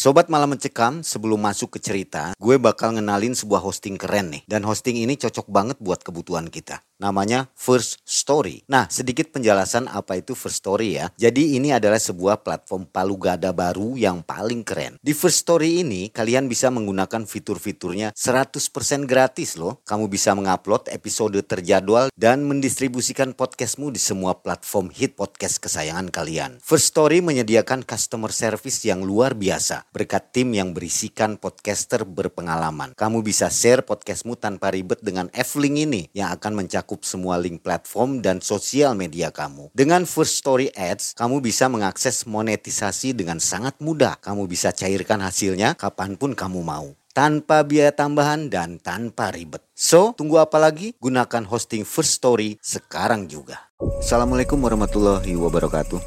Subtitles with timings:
[0.00, 4.48] Sobat Malam Mencekam, sebelum masuk ke cerita, gue bakal ngenalin sebuah hosting keren nih.
[4.48, 6.80] Dan hosting ini cocok banget buat kebutuhan kita.
[7.04, 8.64] Namanya First Story.
[8.64, 11.12] Nah, sedikit penjelasan apa itu First Story ya.
[11.20, 14.96] Jadi ini adalah sebuah platform palu gada baru yang paling keren.
[15.04, 19.84] Di First Story ini, kalian bisa menggunakan fitur-fiturnya 100% gratis loh.
[19.84, 26.56] Kamu bisa mengupload episode terjadwal dan mendistribusikan podcastmu di semua platform hit podcast kesayangan kalian.
[26.64, 32.94] First Story menyediakan customer service yang luar biasa berkat tim yang berisikan podcaster berpengalaman.
[32.94, 38.22] Kamu bisa share podcastmu tanpa ribet dengan F-Link ini yang akan mencakup semua link platform
[38.22, 39.74] dan sosial media kamu.
[39.74, 44.18] Dengan First Story Ads, kamu bisa mengakses monetisasi dengan sangat mudah.
[44.22, 49.66] Kamu bisa cairkan hasilnya kapan pun kamu mau tanpa biaya tambahan dan tanpa ribet.
[49.74, 50.94] So, tunggu apa lagi?
[51.02, 53.70] Gunakan hosting First Story sekarang juga.
[53.98, 55.98] Assalamualaikum warahmatullahi wabarakatuh.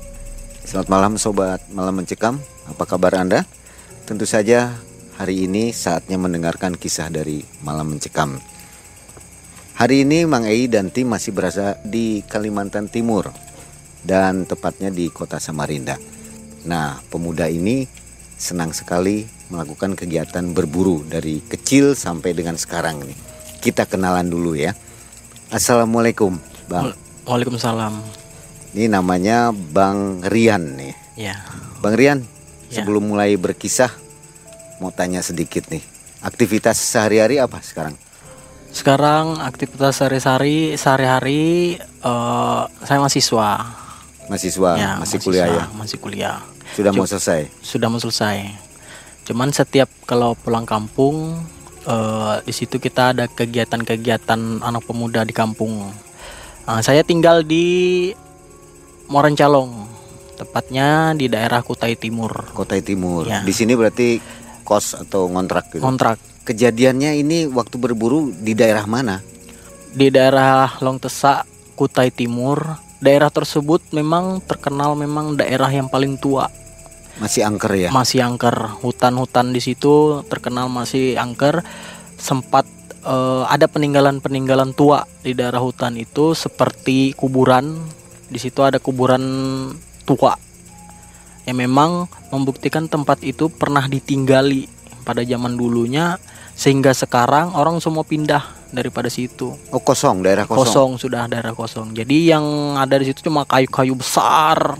[0.63, 2.39] Selamat malam sobat malam mencekam.
[2.71, 3.43] Apa kabar Anda?
[4.03, 4.75] Tentu saja
[5.15, 8.35] hari ini saatnya mendengarkan kisah dari malam mencekam.
[9.79, 13.31] Hari ini Mang Ei dan tim masih berada di Kalimantan Timur
[14.03, 15.95] dan tepatnya di kota Samarinda.
[16.67, 17.87] Nah, pemuda ini
[18.35, 23.17] senang sekali melakukan kegiatan berburu dari kecil sampai dengan sekarang nih.
[23.63, 24.75] Kita kenalan dulu ya.
[25.47, 26.35] Assalamualaikum,
[26.67, 26.91] Bang.
[27.23, 28.03] Waalaikumsalam.
[28.75, 30.91] Ini namanya Bang Rian nih.
[31.15, 31.39] Ya.
[31.79, 32.27] Bang Rian,
[32.73, 32.81] Ya.
[32.81, 33.93] sebelum mulai berkisah
[34.81, 35.85] mau tanya sedikit nih.
[36.25, 37.93] Aktivitas sehari-hari apa sekarang?
[38.73, 43.49] Sekarang aktivitas sehari-hari sehari-hari eh, saya mahasiswa.
[44.25, 45.63] Mahasiswa, Ya, masih mahasiswa, kuliah ya?
[45.77, 46.37] Masih kuliah.
[46.73, 47.51] Sudah mau selesai?
[47.61, 48.49] Sudah mau selesai.
[49.29, 51.37] Cuman setiap kalau pulang kampung
[51.85, 55.91] eh, di situ kita ada kegiatan-kegiatan anak pemuda di kampung.
[56.63, 58.09] Nah, saya tinggal di
[59.11, 59.83] Morencalong,
[60.33, 62.51] tepatnya di daerah Kutai Timur.
[62.51, 63.29] Kota Timur.
[63.29, 63.41] Ya.
[63.45, 64.17] Di sini berarti
[64.65, 65.83] kos atau ngontrak gitu.
[65.83, 69.23] Kontrak Kejadiannya ini waktu berburu di daerah mana?
[69.93, 71.45] di daerah Longtesa,
[71.77, 72.81] Kutai Timur.
[72.97, 76.47] Daerah tersebut memang terkenal memang daerah yang paling tua,
[77.21, 77.89] Masih angker ya?
[77.93, 78.79] masih angker.
[78.81, 81.61] Hutan-hutan di situ terkenal masih angker.
[82.17, 82.63] Sempat
[83.05, 87.75] eh, ada peninggalan-peninggalan tua di daerah hutan itu seperti kuburan.
[88.31, 89.21] Di situ ada kuburan
[90.03, 90.35] tua.
[91.43, 94.71] Yang memang membuktikan tempat itu pernah ditinggali
[95.03, 96.15] pada zaman dulunya
[96.55, 99.53] sehingga sekarang orang semua pindah daripada situ.
[99.69, 100.63] Oh kosong, daerah kosong.
[100.63, 101.91] kosong sudah daerah kosong.
[101.93, 104.79] Jadi yang ada di situ cuma kayu-kayu besar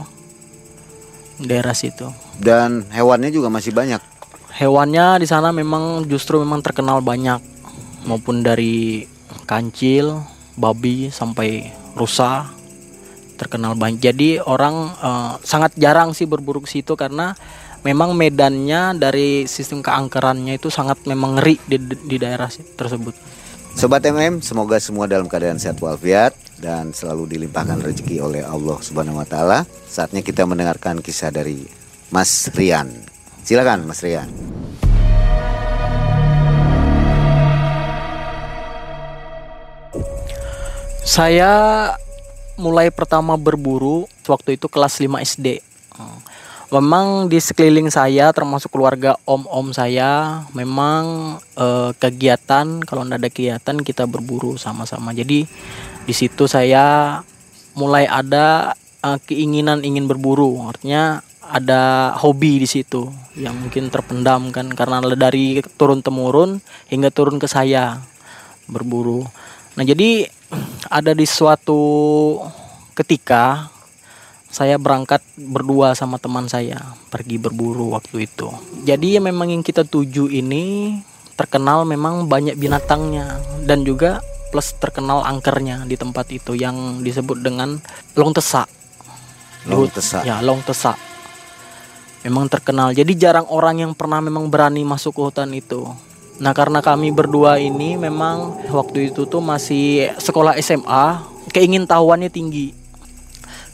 [1.38, 2.08] daerah situ.
[2.40, 4.02] Dan hewannya juga masih banyak.
[4.54, 7.42] hewannya di sana memang justru memang terkenal banyak
[8.06, 9.02] maupun dari
[9.50, 10.22] kancil
[10.54, 12.54] babi sampai rusa
[13.44, 17.36] terkenal banyak jadi orang eh, sangat jarang sih berburu ke situ karena
[17.84, 23.44] memang medannya dari sistem keangkerannya itu sangat memang ngeri di, di daerah tersebut
[23.74, 29.18] Sobat MM, semoga semua dalam keadaan sehat walafiat dan selalu dilimpahkan rezeki oleh Allah Subhanahu
[29.18, 29.66] wa taala.
[29.90, 31.66] Saatnya kita mendengarkan kisah dari
[32.14, 32.94] Mas Rian.
[33.42, 34.30] Silakan Mas Rian.
[41.02, 41.92] Saya
[42.64, 45.60] mulai pertama berburu waktu itu kelas 5 SD.
[46.72, 53.78] Memang di sekeliling saya termasuk keluarga om-om saya memang eh, kegiatan kalau tidak ada kegiatan
[53.84, 55.14] kita berburu sama-sama.
[55.14, 55.46] Jadi
[56.08, 57.20] di situ saya
[57.78, 58.74] mulai ada
[59.06, 60.66] eh, keinginan ingin berburu.
[60.66, 66.58] Artinya ada hobi di situ yang mungkin terpendam kan karena dari turun temurun
[66.90, 68.02] hingga turun ke saya
[68.66, 69.28] berburu.
[69.78, 70.30] Nah, jadi
[70.90, 71.82] ada di suatu
[72.94, 73.74] ketika
[74.54, 76.78] saya berangkat berdua sama teman saya
[77.10, 78.54] pergi berburu waktu itu.
[78.86, 80.98] Jadi ya memang yang kita tuju ini
[81.34, 84.22] terkenal memang banyak binatangnya dan juga
[84.54, 87.82] plus terkenal angkernya di tempat itu yang disebut dengan
[88.14, 88.70] Long Tesa.
[90.22, 90.94] Ya, Long Tesa.
[92.22, 92.94] Memang terkenal.
[92.94, 95.90] Jadi jarang orang yang pernah memang berani masuk ke hutan itu.
[96.42, 101.22] Nah, karena kami berdua ini memang waktu itu tuh masih sekolah SMA,
[101.54, 102.74] keingintahuannya tinggi.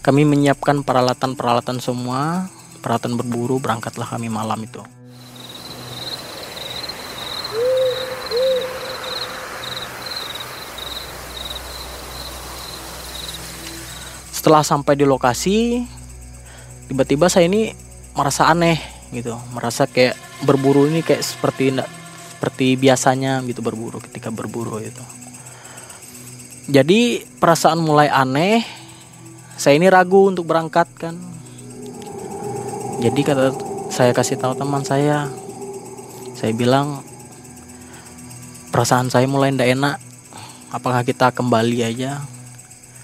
[0.03, 2.51] Kami menyiapkan peralatan-peralatan semua,
[2.83, 4.83] peralatan berburu, berangkatlah kami malam itu.
[14.35, 15.83] Setelah sampai di lokasi,
[16.88, 17.75] tiba-tiba saya ini
[18.15, 18.79] merasa aneh
[19.11, 20.15] gitu, merasa kayak
[20.47, 21.75] berburu ini kayak seperti
[22.39, 25.03] seperti biasanya gitu berburu ketika berburu itu.
[26.71, 28.63] Jadi perasaan mulai aneh,
[29.59, 31.19] saya ini ragu untuk berangkat kan.
[33.03, 33.51] Jadi kata
[33.91, 35.27] saya kasih tahu teman saya
[36.38, 37.03] saya bilang
[38.69, 39.97] perasaan saya mulai ndak enak
[40.69, 42.21] apakah kita kembali aja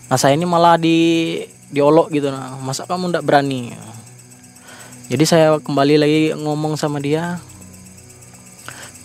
[0.06, 1.42] nah saya ini malah di
[1.74, 3.74] diolok gitu nah masa kamu ndak berani
[5.10, 7.42] jadi saya kembali lagi ngomong sama dia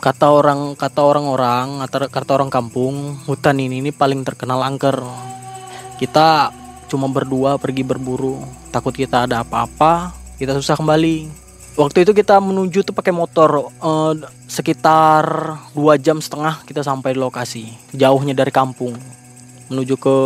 [0.01, 4.97] kata orang kata orang-orang atau kata orang kampung hutan ini ini paling terkenal angker.
[6.01, 6.49] Kita
[6.89, 8.41] cuma berdua pergi berburu.
[8.73, 11.29] Takut kita ada apa-apa kita susah kembali.
[11.77, 14.13] Waktu itu kita menuju tuh pakai motor eh,
[14.49, 15.25] sekitar
[15.77, 18.97] dua jam setengah kita sampai di lokasi jauhnya dari kampung
[19.69, 20.17] menuju ke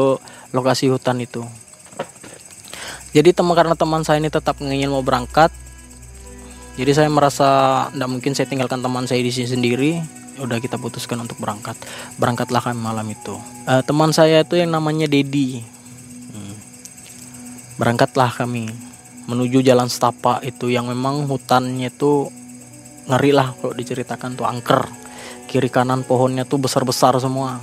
[0.54, 1.42] lokasi hutan itu.
[3.10, 5.50] Jadi teman karena teman saya ini tetap ingin mau berangkat
[6.74, 7.48] jadi saya merasa
[7.94, 9.90] tidak mungkin saya tinggalkan teman saya di sini sendiri.
[10.42, 11.78] Udah kita putuskan untuk berangkat.
[12.18, 13.38] Berangkatlah kami malam itu.
[13.70, 15.62] Eh, teman saya itu yang namanya Dedi.
[16.34, 16.58] Hmm.
[17.78, 18.70] berangkatlah kami
[19.30, 22.26] menuju jalan setapak itu yang memang hutannya itu
[23.06, 24.82] ngeri lah kalau diceritakan tuh angker.
[25.46, 27.62] Kiri kanan pohonnya tuh besar besar semua.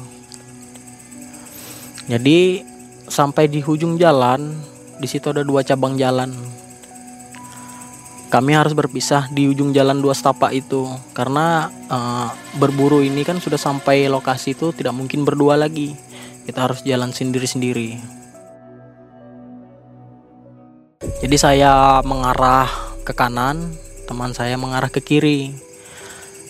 [2.08, 2.64] Jadi
[3.12, 4.56] sampai di ujung jalan
[5.04, 6.32] di situ ada dua cabang jalan
[8.32, 10.88] kami harus berpisah di ujung jalan dua setapak itu.
[11.12, 15.92] Karena eh, berburu ini kan sudah sampai lokasi itu tidak mungkin berdua lagi.
[16.48, 18.00] Kita harus jalan sendiri-sendiri.
[21.22, 22.72] Jadi saya mengarah
[23.04, 23.76] ke kanan
[24.08, 25.52] teman saya mengarah ke kiri.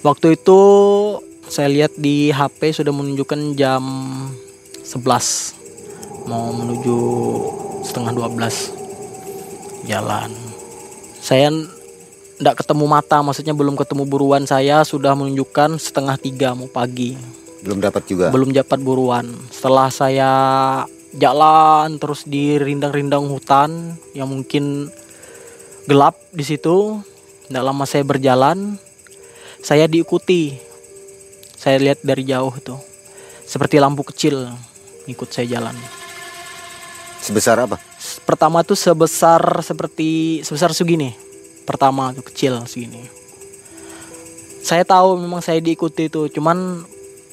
[0.06, 0.62] Waktu itu
[1.50, 3.84] saya lihat di HP sudah menunjukkan jam
[4.86, 6.98] 11 mau menuju
[7.84, 10.41] setengah 12 jalan
[11.32, 11.48] saya
[12.36, 17.16] tidak ketemu mata maksudnya belum ketemu buruan saya sudah menunjukkan setengah tiga mau pagi.
[17.64, 18.28] Belum dapat juga.
[18.36, 19.32] belum dapat buruan.
[19.48, 20.32] Setelah saya
[21.16, 24.92] jalan terus di rindang-rindang hutan yang mungkin
[25.88, 27.00] gelap di situ
[27.48, 28.76] tidak lama saya berjalan
[29.64, 30.60] saya diikuti.
[31.56, 32.76] Saya lihat dari jauh itu.
[33.48, 34.52] Seperti lampu kecil
[35.08, 35.80] ikut saya jalan.
[37.24, 37.91] Sebesar apa?
[38.26, 41.14] Pertama tuh sebesar seperti sebesar segini.
[41.66, 43.06] Pertama tuh kecil segini.
[44.62, 46.86] Saya tahu memang saya diikuti itu cuman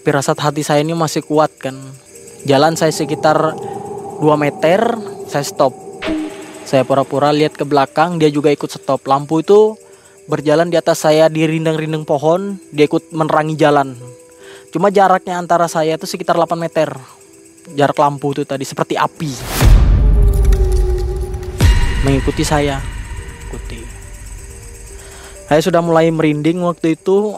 [0.05, 1.76] firasat hati saya ini masih kuat kan.
[2.49, 3.56] Jalan saya sekitar
[4.20, 4.96] 2 meter
[5.29, 5.76] saya stop.
[6.64, 9.05] Saya pura-pura lihat ke belakang dia juga ikut stop.
[9.05, 9.76] Lampu itu
[10.29, 13.96] berjalan di atas saya di rindang-rindang pohon dia ikut menerangi jalan.
[14.69, 16.93] Cuma jaraknya antara saya itu sekitar 8 meter.
[17.76, 19.68] Jarak lampu itu tadi seperti api
[22.06, 22.79] mengikuti saya.
[23.49, 23.81] Ikuti.
[25.49, 27.35] Saya sudah mulai merinding waktu itu.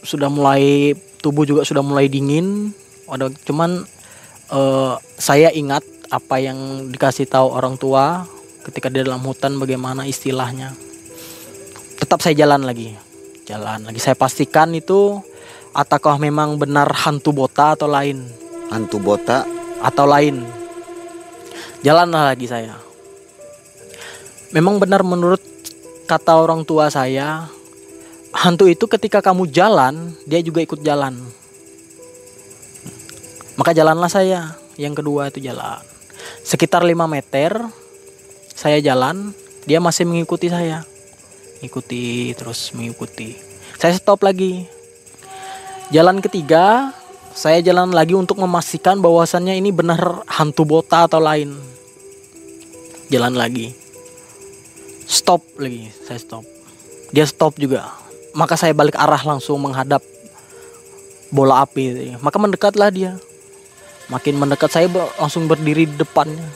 [0.00, 2.72] Sudah mulai tubuh juga sudah mulai dingin.
[3.06, 3.84] Ada cuman
[4.50, 8.26] eh, saya ingat apa yang dikasih tahu orang tua
[8.66, 10.74] ketika di dalam hutan bagaimana istilahnya.
[12.00, 12.96] Tetap saya jalan lagi.
[13.44, 14.00] Jalan lagi.
[14.00, 15.20] Saya pastikan itu
[15.76, 18.24] ataukah memang benar hantu bota atau lain?
[18.72, 19.46] Hantu botak.
[19.80, 20.44] atau lain.
[21.80, 22.89] Jalanlah lagi saya
[24.50, 25.42] memang benar menurut
[26.10, 27.46] kata orang tua saya
[28.34, 31.18] hantu itu ketika kamu jalan dia juga ikut jalan.
[33.54, 34.56] Maka jalanlah saya.
[34.80, 35.84] Yang kedua itu jalan.
[36.40, 37.52] Sekitar 5 meter
[38.56, 39.36] saya jalan
[39.68, 40.82] dia masih mengikuti saya.
[41.60, 43.36] Ikuti terus mengikuti.
[43.76, 44.64] Saya stop lagi.
[45.92, 46.96] Jalan ketiga
[47.36, 51.54] saya jalan lagi untuk memastikan bahwasannya ini benar hantu bota atau lain.
[53.12, 53.79] Jalan lagi
[55.10, 56.46] stop lagi saya stop.
[57.10, 57.90] Dia stop juga.
[58.30, 59.98] Maka saya balik arah langsung menghadap
[61.34, 62.14] bola api.
[62.22, 63.18] Maka mendekatlah dia.
[64.06, 64.86] Makin mendekat saya
[65.18, 66.46] langsung berdiri di depannya.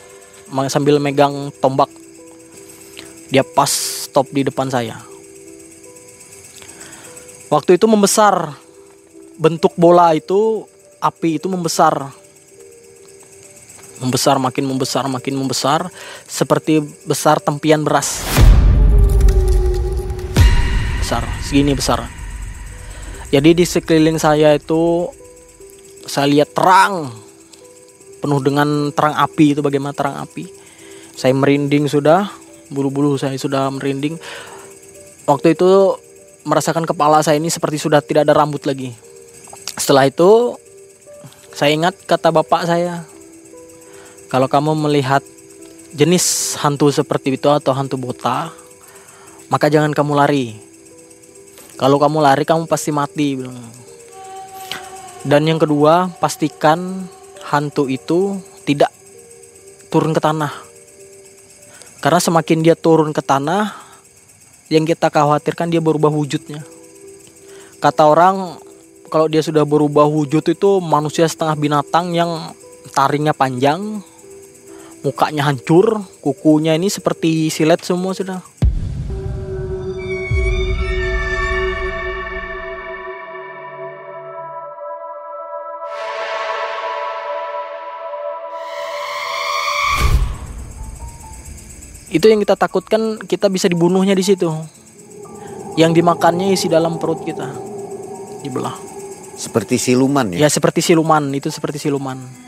[0.71, 1.91] Sambil megang tombak.
[3.35, 3.71] Dia pas
[4.07, 5.03] stop di depan saya.
[7.51, 8.55] Waktu itu membesar
[9.35, 10.63] bentuk bola itu
[11.03, 12.15] api itu membesar
[14.05, 15.89] membesar makin membesar makin membesar
[16.29, 18.21] seperti besar tempian beras.
[21.01, 22.05] Besar segini besar.
[23.33, 25.09] Jadi di sekeliling saya itu
[26.05, 27.09] saya lihat terang
[28.21, 30.47] penuh dengan terang api itu bagaimana terang api.
[31.17, 32.29] Saya merinding sudah
[32.69, 34.21] bulu-bulu saya sudah merinding.
[35.25, 35.97] Waktu itu
[36.45, 38.93] merasakan kepala saya ini seperti sudah tidak ada rambut lagi.
[39.81, 40.61] Setelah itu
[41.55, 43.07] saya ingat kata bapak saya
[44.35, 45.23] kalau kamu melihat
[45.95, 48.51] jenis hantu seperti itu atau hantu bota
[49.47, 50.59] maka jangan kamu lari.
[51.79, 53.39] Kalau kamu lari kamu pasti mati
[55.23, 57.07] dan yang kedua pastikan
[57.47, 58.91] hantu itu tidak
[59.95, 60.51] turun ke tanah.
[62.03, 63.71] Karena semakin dia turun ke tanah
[64.67, 66.67] yang kita khawatirkan dia berubah wujudnya.
[67.79, 68.59] Kata orang
[69.15, 72.51] kalau dia sudah berubah wujud itu manusia setengah binatang yang
[72.91, 74.03] taringnya panjang,
[75.05, 78.41] mukanya hancur, kukunya ini seperti silet semua sudah.
[92.15, 94.47] itu yang kita takutkan kita bisa dibunuhnya di situ.
[95.75, 97.51] Yang dimakannya isi dalam perut kita
[98.47, 98.79] dibelah.
[99.35, 100.47] Seperti siluman ya?
[100.47, 102.44] Ya seperti siluman itu seperti siluman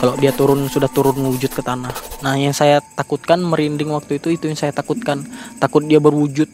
[0.00, 1.92] kalau dia turun sudah turun wujud ke tanah.
[2.24, 5.20] Nah yang saya takutkan merinding waktu itu itu yang saya takutkan.
[5.60, 6.48] Takut dia berwujud.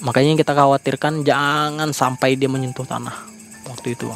[0.00, 3.12] Makanya kita khawatirkan jangan sampai dia menyentuh tanah
[3.68, 4.08] waktu itu.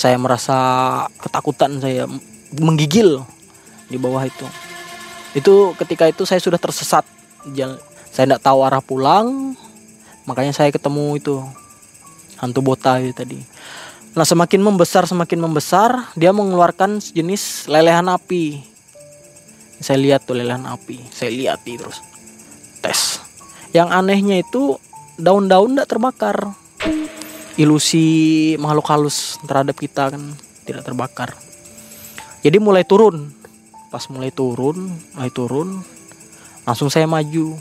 [0.00, 0.56] Saya merasa
[1.20, 2.08] ketakutan saya
[2.56, 3.20] menggigil
[3.92, 4.48] di bawah itu.
[5.36, 7.04] Itu ketika itu saya sudah tersesat.
[8.08, 9.52] Saya tidak tahu arah pulang.
[10.24, 11.36] Makanya saya ketemu itu
[12.40, 13.38] hantu bota itu tadi
[14.12, 18.60] nah semakin membesar semakin membesar dia mengeluarkan jenis lelehan api.
[19.82, 21.10] Saya lihat tuh lelehan api.
[21.10, 21.98] Saya lihat terus.
[22.78, 23.18] Tes.
[23.74, 24.78] Yang anehnya itu
[25.18, 26.36] daun-daun tidak terbakar.
[27.58, 28.06] Ilusi
[28.56, 30.22] makhluk halus terhadap kita kan
[30.62, 31.34] tidak terbakar.
[32.46, 33.34] Jadi mulai turun.
[33.90, 34.88] Pas mulai turun
[35.18, 35.82] mulai turun
[36.62, 37.58] langsung saya maju.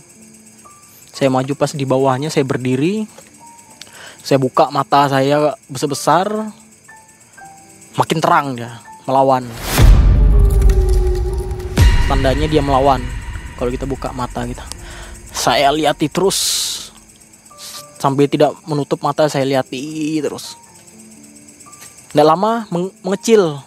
[1.12, 3.04] Saya maju pas di bawahnya saya berdiri
[4.22, 6.28] saya buka mata saya besar besar
[7.98, 8.78] makin terang dia
[9.10, 9.44] melawan.
[12.06, 13.02] Tandanya dia melawan
[13.58, 14.62] kalau kita buka mata kita
[15.34, 16.70] saya lihat terus.
[18.02, 20.58] Sampai tidak menutup mata saya lihat terus.
[22.14, 22.70] Tidak lama
[23.02, 23.62] mengecil.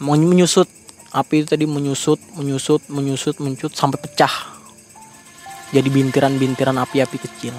[0.00, 0.68] Menyusut.
[1.08, 4.52] Api itu tadi menyusut menyusut menyusut menyusut sampai pecah.
[5.72, 7.56] Jadi bintiran-bintiran api-api kecil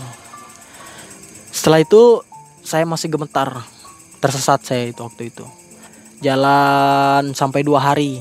[1.50, 2.22] setelah itu
[2.64, 3.66] saya masih gemetar.
[4.20, 5.48] Tersesat saya itu waktu itu.
[6.20, 8.20] Jalan sampai dua hari.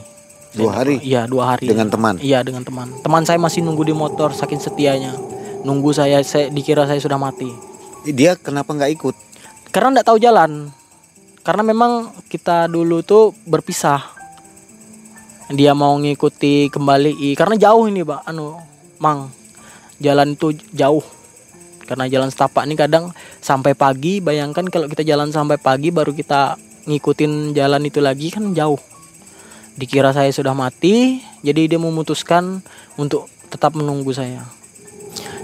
[0.55, 1.03] Dua hari?
[1.03, 1.67] Iya dua hari.
[1.67, 2.17] Dengan teman?
[2.23, 2.89] Iya dengan teman.
[3.03, 5.13] Teman saya masih nunggu di motor saking setianya.
[5.67, 7.51] Nunggu saya saya dikira saya sudah mati.
[8.07, 9.15] Dia kenapa nggak ikut?
[9.75, 10.71] Karena nggak tahu jalan.
[11.43, 14.01] Karena memang kita dulu tuh berpisah.
[15.51, 18.23] Dia mau ngikuti kembali karena jauh ini pak.
[18.23, 18.55] Anu
[19.03, 19.35] mang.
[19.99, 21.03] Jalan itu jauh
[21.89, 26.61] karena jalan setapak ini kadang sampai pagi bayangkan kalau kita jalan sampai pagi baru kita
[26.85, 28.77] ngikutin jalan itu lagi kan jauh.
[29.81, 32.61] Dikira saya sudah mati jadi dia memutuskan
[33.01, 34.45] untuk tetap menunggu saya.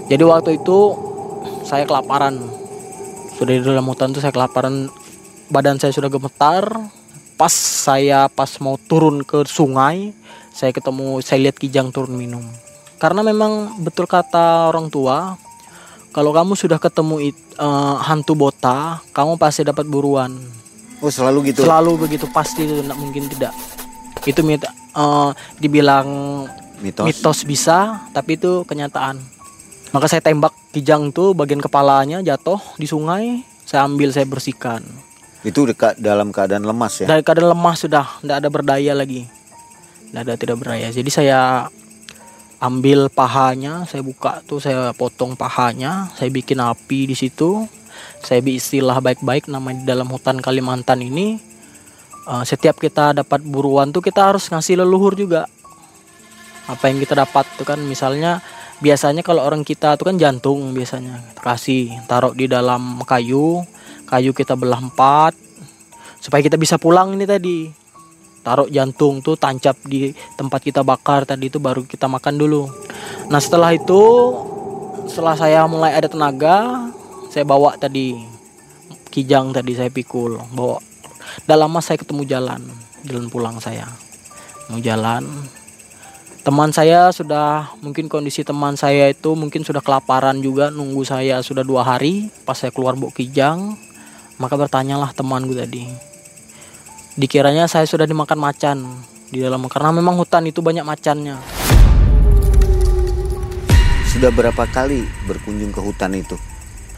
[0.05, 0.93] Jadi waktu itu
[1.65, 2.37] saya kelaparan.
[3.41, 4.93] Sudah di dalam hutan itu saya kelaparan.
[5.49, 6.69] Badan saya sudah gemetar.
[7.35, 10.15] Pas saya pas mau turun ke sungai
[10.55, 12.47] saya ketemu saya lihat kijang turun minum.
[12.95, 15.35] Karena memang betul kata orang tua
[16.15, 20.31] kalau kamu sudah ketemu uh, hantu bota kamu pasti dapat buruan
[21.03, 23.51] oh selalu gitu selalu begitu pasti itu tidak mungkin tidak
[24.23, 24.39] itu
[24.95, 26.07] uh, dibilang
[26.79, 27.03] mitos.
[27.03, 29.19] mitos bisa tapi itu kenyataan
[29.91, 34.87] maka saya tembak kijang tuh bagian kepalanya jatuh di sungai saya ambil saya bersihkan
[35.45, 37.05] itu dekat dalam keadaan lemas ya?
[37.05, 39.29] Dalam keadaan lemas sudah, tidak ada berdaya lagi.
[40.09, 40.89] Tidak ada tidak berdaya.
[40.89, 41.69] Jadi saya
[42.59, 47.67] ambil pahanya, saya buka tuh, saya potong pahanya, saya bikin api di situ.
[48.19, 51.39] Saya istilah baik-baik namanya di dalam hutan Kalimantan ini.
[52.25, 55.45] Uh, setiap kita dapat buruan tuh kita harus ngasih leluhur juga.
[56.65, 58.41] Apa yang kita dapat tuh kan misalnya
[58.83, 63.63] biasanya kalau orang kita tuh kan jantung biasanya kasih taruh di dalam kayu
[64.03, 65.31] kayu kita belah empat
[66.19, 67.71] supaya kita bisa pulang ini tadi
[68.45, 72.69] taruh jantung tuh tancap di tempat kita bakar tadi itu baru kita makan dulu.
[73.33, 74.01] Nah setelah itu
[75.09, 76.85] setelah saya mulai ada tenaga
[77.33, 78.21] saya bawa tadi
[79.09, 80.77] kijang tadi saya pikul bawa.
[81.49, 82.61] Dalam lama saya ketemu jalan
[83.09, 83.89] jalan pulang saya.
[84.69, 85.25] Mau jalan.
[86.45, 91.65] Teman saya sudah mungkin kondisi teman saya itu mungkin sudah kelaparan juga nunggu saya sudah
[91.65, 93.73] dua hari pas saya keluar bawa kijang
[94.37, 96.14] maka bertanyalah temanku tadi.
[97.15, 98.77] Dikiranya saya sudah dimakan macan
[99.31, 101.39] di dalam karena memang hutan itu banyak macannya.
[104.11, 106.35] Sudah berapa kali berkunjung ke hutan itu?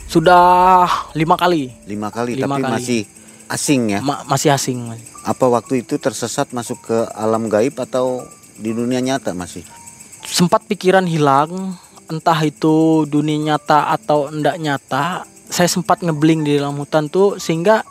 [0.09, 1.69] Sudah lima kali.
[1.85, 2.73] Lima kali, lima tapi kali.
[2.81, 3.01] masih
[3.45, 3.99] asing ya?
[4.01, 4.89] Ma masih asing.
[5.21, 8.25] Apa waktu itu tersesat masuk ke alam gaib atau
[8.57, 9.61] di dunia nyata masih?
[10.25, 11.77] Sempat pikiran hilang,
[12.09, 17.85] entah itu dunia nyata atau enggak nyata saya sempat ngebling di dalam hutan tuh sehingga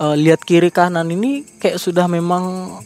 [0.00, 2.76] uh, lihat kiri kanan ini kayak sudah memang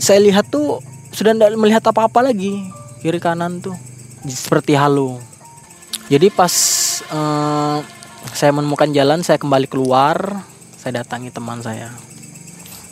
[0.00, 0.80] saya lihat tuh
[1.12, 2.64] sudah tidak melihat apa-apa lagi
[3.04, 3.76] kiri kanan tuh
[4.28, 5.16] seperti halu.
[6.10, 6.52] Jadi pas
[7.06, 7.78] eh,
[8.34, 10.42] saya menemukan jalan, saya kembali keluar,
[10.76, 11.88] saya datangi teman saya.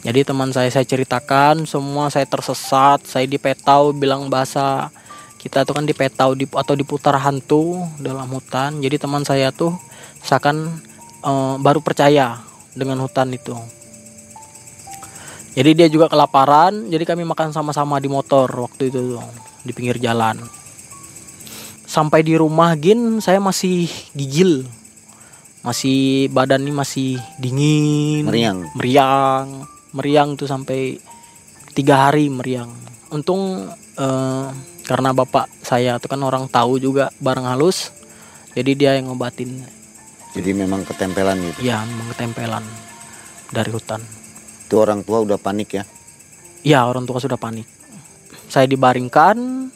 [0.06, 4.94] Jadi teman saya saya ceritakan semua saya tersesat, saya dipetau bilang bahasa
[5.38, 8.78] kita tuh kan dipetau di, atau diputar hantu dalam hutan.
[8.78, 9.74] Jadi teman saya tuh
[10.22, 10.78] seakan
[11.26, 12.38] eh, baru percaya
[12.76, 13.56] dengan hutan itu.
[15.58, 19.18] Jadi dia juga kelaparan, jadi kami makan sama-sama di motor waktu itu
[19.66, 20.38] di pinggir jalan.
[21.88, 24.68] Sampai di rumah gin saya masih gigil.
[25.66, 27.10] Masih badan ini masih
[27.42, 28.70] dingin, Meriang.
[28.78, 29.46] meriang,
[29.90, 31.02] meriang tuh sampai
[31.74, 32.70] tiga hari meriang.
[33.10, 33.66] Untung
[33.98, 34.46] eh,
[34.86, 37.90] karena bapak saya tuh kan orang tahu juga barang halus,
[38.54, 39.77] jadi dia yang ngobatin.
[40.36, 41.58] Jadi memang ketempelan gitu.
[41.64, 42.64] Ya, memang ketempelan
[43.52, 44.04] dari hutan.
[44.68, 45.84] Itu orang tua udah panik ya.
[46.60, 47.64] Ya orang tua sudah panik.
[48.48, 49.68] Saya dibaringkan,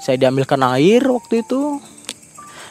[0.00, 1.80] saya diambilkan air waktu itu,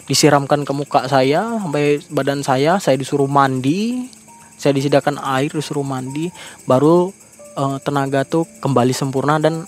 [0.10, 4.10] disiramkan ke muka saya sampai badan saya, saya disuruh mandi,
[4.58, 6.34] saya disediakan air disuruh mandi,
[6.65, 7.13] baru
[7.58, 9.65] eh, tenaga tuh kembali sempurna dan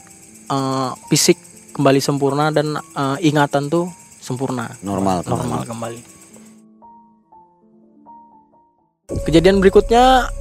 [0.50, 1.38] eh, fisik
[1.78, 5.30] kembali sempurna dan eh, ingatan tuh sempurna, Normal kembali.
[5.30, 6.14] normal kembali.
[9.05, 10.33] Kejadian berikutnya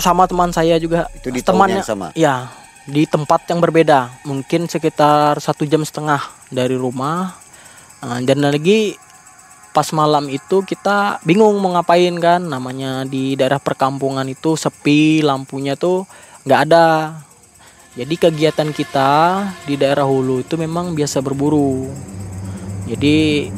[0.00, 2.16] sama teman saya juga Itu di temannya sama.
[2.16, 2.48] Ya,
[2.88, 7.36] di tempat yang berbeda, mungkin sekitar satu jam setengah dari rumah.
[8.00, 8.96] Eh, Dan lagi
[9.76, 15.76] pas malam itu kita bingung mau ngapain kan, namanya di daerah perkampungan itu sepi, lampunya
[15.76, 16.08] tuh
[16.48, 17.20] nggak ada.
[17.94, 19.10] Jadi kegiatan kita
[19.68, 21.92] di daerah hulu itu memang biasa berburu.
[22.88, 23.48] Jadi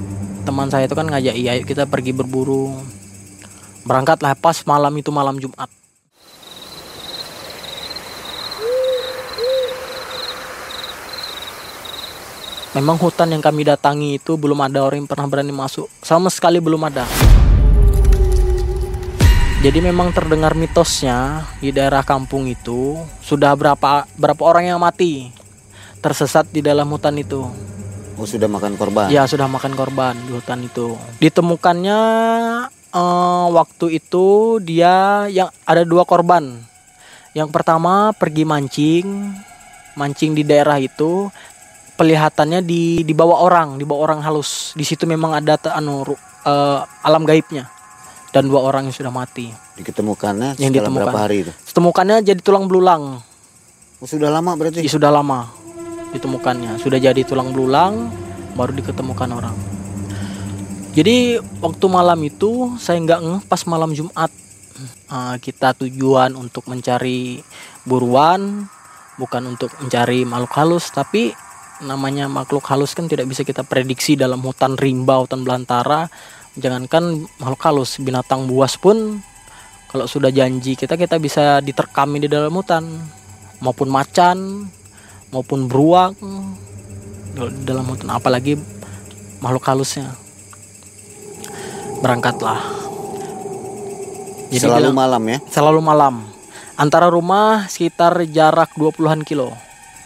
[0.44, 2.95] teman saya itu kan ngajak iya kita pergi berburu.
[3.86, 5.70] Berangkatlah pas malam itu malam Jumat.
[12.74, 15.86] Memang hutan yang kami datangi itu belum ada orang yang pernah berani masuk.
[16.02, 17.08] Sama sekali belum ada.
[19.64, 25.32] Jadi memang terdengar mitosnya di daerah kampung itu sudah berapa berapa orang yang mati
[26.04, 27.48] tersesat di dalam hutan itu.
[28.20, 29.08] Oh sudah makan korban.
[29.08, 31.00] Ya sudah makan korban di hutan itu.
[31.16, 32.00] Ditemukannya
[32.96, 36.56] eh, waktu itu dia yang ada dua korban.
[37.36, 39.06] Yang pertama pergi mancing,
[40.00, 41.28] mancing di daerah itu,
[42.00, 44.72] pelihatannya di dibawa orang, dibawa orang halus.
[44.72, 46.08] Di situ memang ada anu
[46.48, 47.68] eh, alam gaibnya
[48.32, 49.52] dan dua orang yang sudah mati.
[49.76, 51.04] Diketemukannya Yang setelah ditemukan.
[51.12, 51.52] berapa hari itu?
[51.76, 53.20] Temukannya jadi tulang belulang.
[54.00, 54.80] Oh, sudah lama berarti.
[54.80, 55.66] Ya, sudah lama
[56.16, 58.08] ditemukannya sudah jadi tulang belulang
[58.56, 59.56] baru diketemukan orang
[60.96, 64.32] jadi waktu malam itu saya nggak ngeh pas malam Jumat.
[65.12, 67.44] Eh, kita tujuan untuk mencari
[67.84, 68.64] buruan
[69.20, 71.36] bukan untuk mencari makhluk halus tapi
[71.84, 76.08] namanya makhluk halus kan tidak bisa kita prediksi dalam hutan rimba hutan belantara.
[76.56, 79.20] Jangankan makhluk halus binatang buas pun
[79.92, 82.88] kalau sudah janji kita kita bisa diterkami di dalam hutan.
[83.60, 84.64] Maupun macan
[85.28, 86.16] maupun beruang
[87.68, 88.16] dalam hutan.
[88.16, 88.56] Apalagi
[89.44, 90.25] makhluk halusnya
[91.98, 92.60] berangkatlah.
[94.46, 95.38] Jadi Selalu bilang- malam ya.
[95.46, 96.14] selalu malam.
[96.76, 99.50] Antara rumah sekitar jarak 20-an kilo.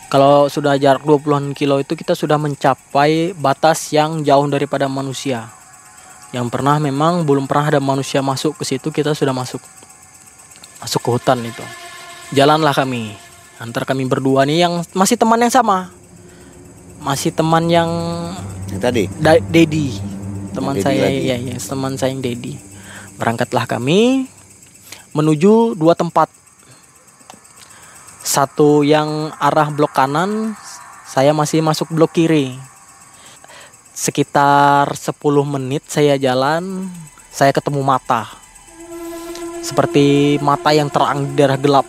[0.07, 5.50] Kalau sudah jarak 20-an kilo itu kita sudah mencapai batas yang jauh daripada manusia.
[6.31, 9.59] Yang pernah memang belum pernah ada manusia masuk ke situ kita sudah masuk.
[10.79, 11.62] Masuk ke hutan itu.
[12.31, 13.14] Jalanlah kami.
[13.59, 15.90] Antar kami berdua nih yang masih teman yang sama.
[16.98, 17.90] Masih teman yang
[18.68, 19.03] Yang tadi.
[19.18, 19.98] Da- Dedi
[20.61, 22.61] teman saya ya, ya teman saya yang Dedi
[23.16, 24.29] berangkatlah kami
[25.12, 26.29] menuju dua tempat.
[28.20, 30.55] Satu yang arah blok kanan
[31.09, 32.55] saya masih masuk blok kiri.
[33.90, 36.88] Sekitar 10 menit saya jalan
[37.29, 38.31] saya ketemu mata.
[39.61, 41.85] Seperti mata yang terang di daerah gelap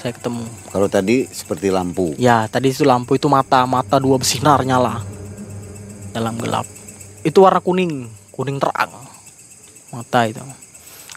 [0.00, 0.48] saya ketemu.
[0.72, 2.16] Kalau tadi seperti lampu.
[2.16, 5.04] Ya, tadi itu lampu itu mata, mata dua bersinar nyala
[6.10, 6.79] dalam gelap.
[7.20, 8.88] Itu warna kuning, kuning terang.
[9.92, 10.40] Mata itu.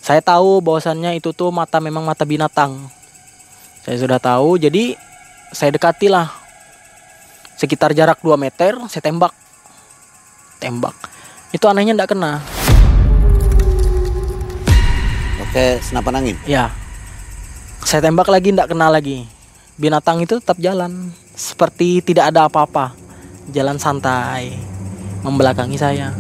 [0.04, 2.76] Saya tahu bahwasannya itu tuh mata memang mata binatang.
[3.88, 5.00] Saya sudah tahu, jadi
[5.56, 6.28] saya dekatilah.
[7.56, 9.32] Sekitar jarak 2 meter, saya tembak.
[10.60, 10.96] Tembak.
[11.56, 12.44] Itu anehnya ndak kena.
[15.39, 16.38] Oke, senapan angin.
[16.44, 16.68] Ya.
[17.88, 19.24] Saya tembak lagi ndak kena lagi.
[19.80, 22.92] Binatang itu tetap jalan seperti tidak ada apa-apa.
[23.56, 24.83] Jalan santai
[25.24, 26.12] membelakangi saya.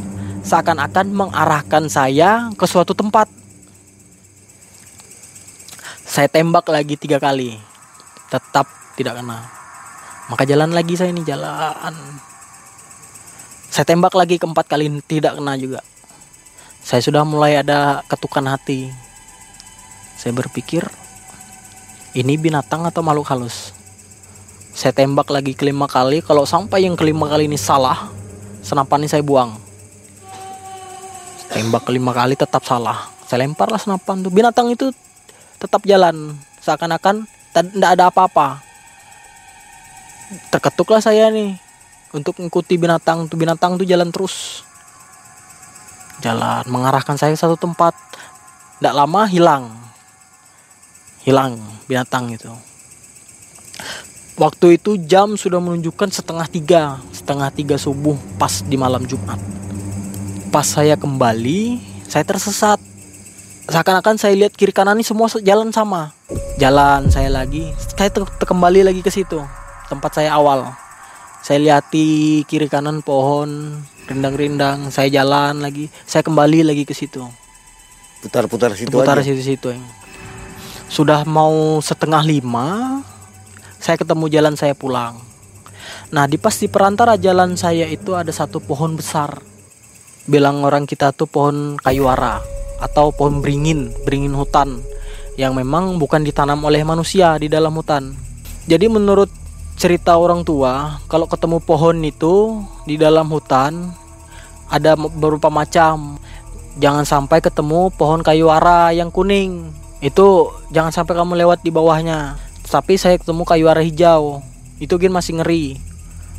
[0.43, 3.27] Seakan-akan mengarahkan saya ke suatu tempat.
[6.03, 7.55] Saya tembak lagi tiga kali.
[8.31, 9.39] Tetap tidak kena.
[10.31, 11.95] Maka jalan lagi saya ini jalan.
[13.67, 15.81] Saya tembak lagi keempat kali tidak kena juga.
[16.83, 18.91] Saya sudah mulai ada ketukan hati.
[20.19, 20.83] Saya berpikir
[22.13, 23.73] ini binatang atau makhluk halus.
[24.75, 26.21] Saya tembak lagi kelima kali.
[26.21, 28.11] Kalau sampai yang kelima kali ini salah,
[28.63, 29.53] senapan ini saya buang.
[31.53, 33.11] Tembak kelima kali tetap salah.
[33.29, 34.31] Saya lemparlah senapan tuh.
[34.33, 34.89] Binatang itu
[35.61, 36.33] tetap jalan.
[36.63, 38.63] Seakan-akan tidak ada apa-apa.
[40.49, 41.61] Terketuklah saya nih
[42.13, 44.61] untuk mengikuti binatang tuh binatang tuh jalan terus
[46.21, 47.97] jalan mengarahkan saya ke satu tempat
[48.77, 49.73] tidak lama hilang
[51.25, 51.57] hilang
[51.89, 52.53] binatang itu
[54.37, 59.37] waktu itu jam sudah menunjukkan setengah tiga setengah tiga subuh pas di malam Jumat.
[60.49, 62.77] Pas saya kembali saya tersesat.
[63.63, 66.11] Seakan-akan saya lihat kiri kanan ini semua jalan sama.
[66.59, 68.11] Jalan saya lagi saya
[68.43, 69.39] kembali lagi ke situ
[69.87, 70.73] tempat saya awal.
[71.43, 77.23] Saya lihati kiri kanan pohon rindang-rindang saya jalan lagi saya kembali lagi ke situ.
[78.23, 79.83] Putar-putar situ putar situ-situ yang
[80.87, 82.99] sudah mau setengah lima
[83.83, 85.19] saya ketemu jalan saya pulang.
[86.15, 89.43] Nah di pas di perantara jalan saya itu ada satu pohon besar.
[90.23, 92.39] Bilang orang kita tuh pohon kayu ara
[92.79, 94.79] atau pohon beringin beringin hutan
[95.35, 98.15] yang memang bukan ditanam oleh manusia di dalam hutan.
[98.71, 99.27] Jadi menurut
[99.75, 103.91] cerita orang tua kalau ketemu pohon itu di dalam hutan
[104.71, 106.15] ada beberapa macam.
[106.79, 109.75] Jangan sampai ketemu pohon kayu ara yang kuning.
[109.99, 114.39] Itu jangan sampai kamu lewat di bawahnya tapi saya ketemu kayu ara hijau.
[114.79, 115.77] Itu gin masih ngeri.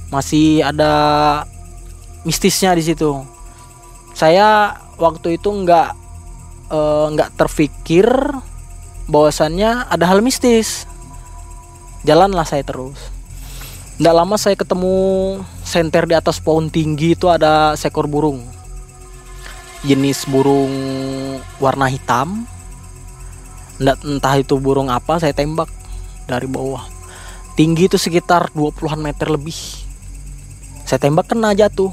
[0.08, 0.92] Masih ada
[2.24, 3.24] mistisnya di situ.
[4.16, 5.90] Saya waktu itu nggak
[6.70, 8.08] eh, nggak uh, terfikir
[9.08, 10.88] bahwasannya ada hal mistis.
[12.04, 12.96] Jalanlah saya terus.
[13.94, 18.42] Tidak lama saya ketemu senter di atas pohon tinggi itu ada seekor burung.
[19.86, 20.72] Jenis burung
[21.62, 22.42] warna hitam.
[23.78, 25.66] Nggak, entah itu burung apa, saya tembak
[26.26, 26.84] dari bawah.
[27.54, 29.54] Tinggi itu sekitar 20-an meter lebih.
[30.84, 31.92] Saya tembak kena jatuh.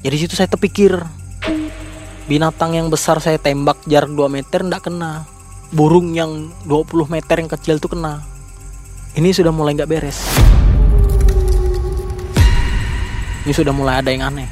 [0.00, 0.96] Jadi situ saya terpikir
[2.26, 5.24] binatang yang besar saya tembak jarak 2 meter ndak kena.
[5.70, 8.24] Burung yang 20 meter yang kecil itu kena.
[9.14, 10.18] Ini sudah mulai nggak beres
[13.44, 14.48] ini sudah mulai ada yang aneh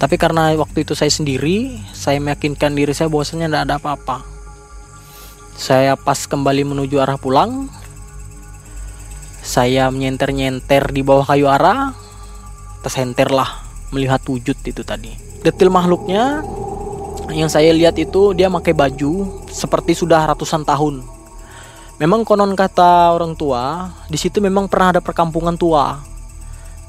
[0.00, 4.16] tapi karena waktu itu saya sendiri saya meyakinkan diri saya bahwasanya tidak ada apa-apa
[5.52, 7.68] saya pas kembali menuju arah pulang.
[9.42, 11.92] Saya menyenter-nyenter di bawah kayu ara.
[12.82, 13.62] Tersenter lah
[13.94, 15.14] melihat wujud itu tadi.
[15.44, 16.42] Detil makhluknya
[17.30, 21.04] yang saya lihat itu dia pakai baju seperti sudah ratusan tahun.
[22.02, 26.02] Memang konon kata orang tua di situ memang pernah ada perkampungan tua.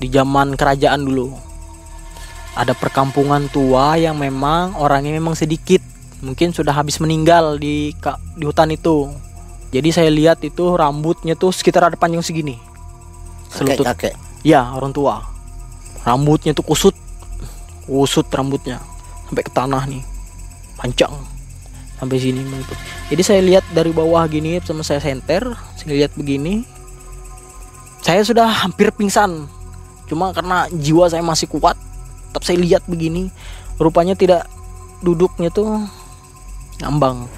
[0.02, 1.30] Di zaman kerajaan dulu.
[2.58, 5.93] Ada perkampungan tua yang memang orangnya memang sedikit
[6.24, 7.92] mungkin sudah habis meninggal di
[8.40, 9.12] di hutan itu.
[9.76, 12.56] Jadi saya lihat itu rambutnya tuh sekitar ada panjang segini.
[13.52, 13.86] Selutut.
[13.86, 15.22] kakek, ya orang tua.
[16.08, 16.96] Rambutnya tuh kusut.
[17.86, 18.82] Kusut rambutnya.
[19.30, 20.02] Sampai ke tanah nih.
[20.80, 21.14] Panjang.
[22.00, 22.44] Sampai sini
[23.08, 26.66] jadi saya lihat dari bawah gini sama saya senter saya lihat begini.
[28.04, 29.48] Saya sudah hampir pingsan.
[30.10, 31.80] Cuma karena jiwa saya masih kuat
[32.34, 33.32] tetap saya lihat begini.
[33.80, 34.50] Rupanya tidak
[35.06, 35.86] duduknya tuh
[36.82, 37.30] ngambang.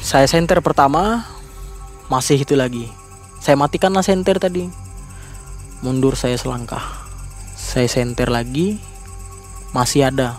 [0.00, 1.22] Saya senter pertama
[2.10, 2.90] masih itu lagi.
[3.38, 4.66] Saya matikanlah senter tadi.
[5.86, 6.82] Mundur saya selangkah.
[7.54, 8.82] Saya senter lagi
[9.70, 10.34] masih ada.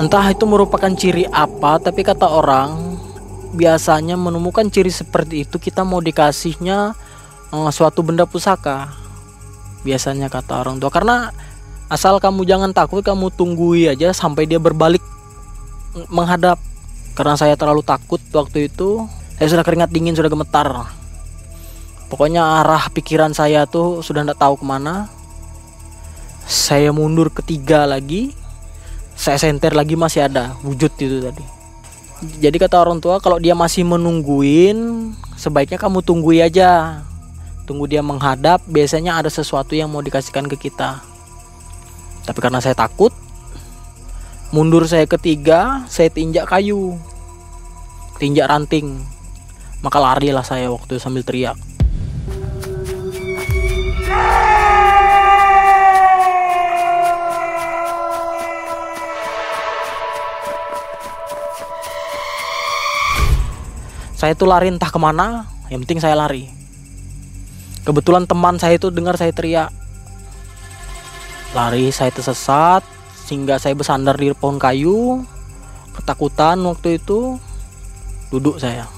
[0.00, 2.98] Entah itu merupakan ciri apa tapi kata orang
[3.54, 6.98] biasanya menemukan ciri seperti itu kita mau dikasihnya
[7.54, 8.90] uh, suatu benda pusaka.
[9.84, 10.90] Biasanya kata orang tua.
[10.90, 11.28] Karena
[11.88, 15.02] asal kamu jangan takut kamu tunggui aja sampai dia berbalik
[16.08, 16.58] menghadap.
[17.14, 19.06] Karena saya terlalu takut waktu itu.
[19.38, 20.66] Saya sudah keringat dingin sudah gemetar.
[22.10, 25.10] Pokoknya arah pikiran saya tuh sudah tidak tahu ke mana.
[26.44, 28.34] Saya mundur ketiga lagi.
[29.14, 31.44] Saya senter lagi masih ada wujud itu tadi.
[32.42, 37.02] Jadi kata orang tua kalau dia masih menungguin sebaiknya kamu tunggui aja.
[37.64, 41.13] Tunggu dia menghadap biasanya ada sesuatu yang mau dikasihkan ke kita
[42.24, 43.12] tapi karena saya takut
[44.50, 46.96] mundur saya ketiga saya tinjak kayu
[48.18, 49.02] tinjak ranting.
[49.84, 51.58] Maka larilah saya waktu sambil teriak.
[64.14, 66.48] Saya tuh lari entah ke mana yang penting saya lari.
[67.84, 69.68] Kebetulan teman saya itu dengar saya teriak
[71.54, 72.82] lari saya tersesat
[73.14, 75.22] sehingga saya bersandar di pohon kayu.
[75.94, 77.38] Ketakutan waktu itu
[78.34, 78.90] duduk saya.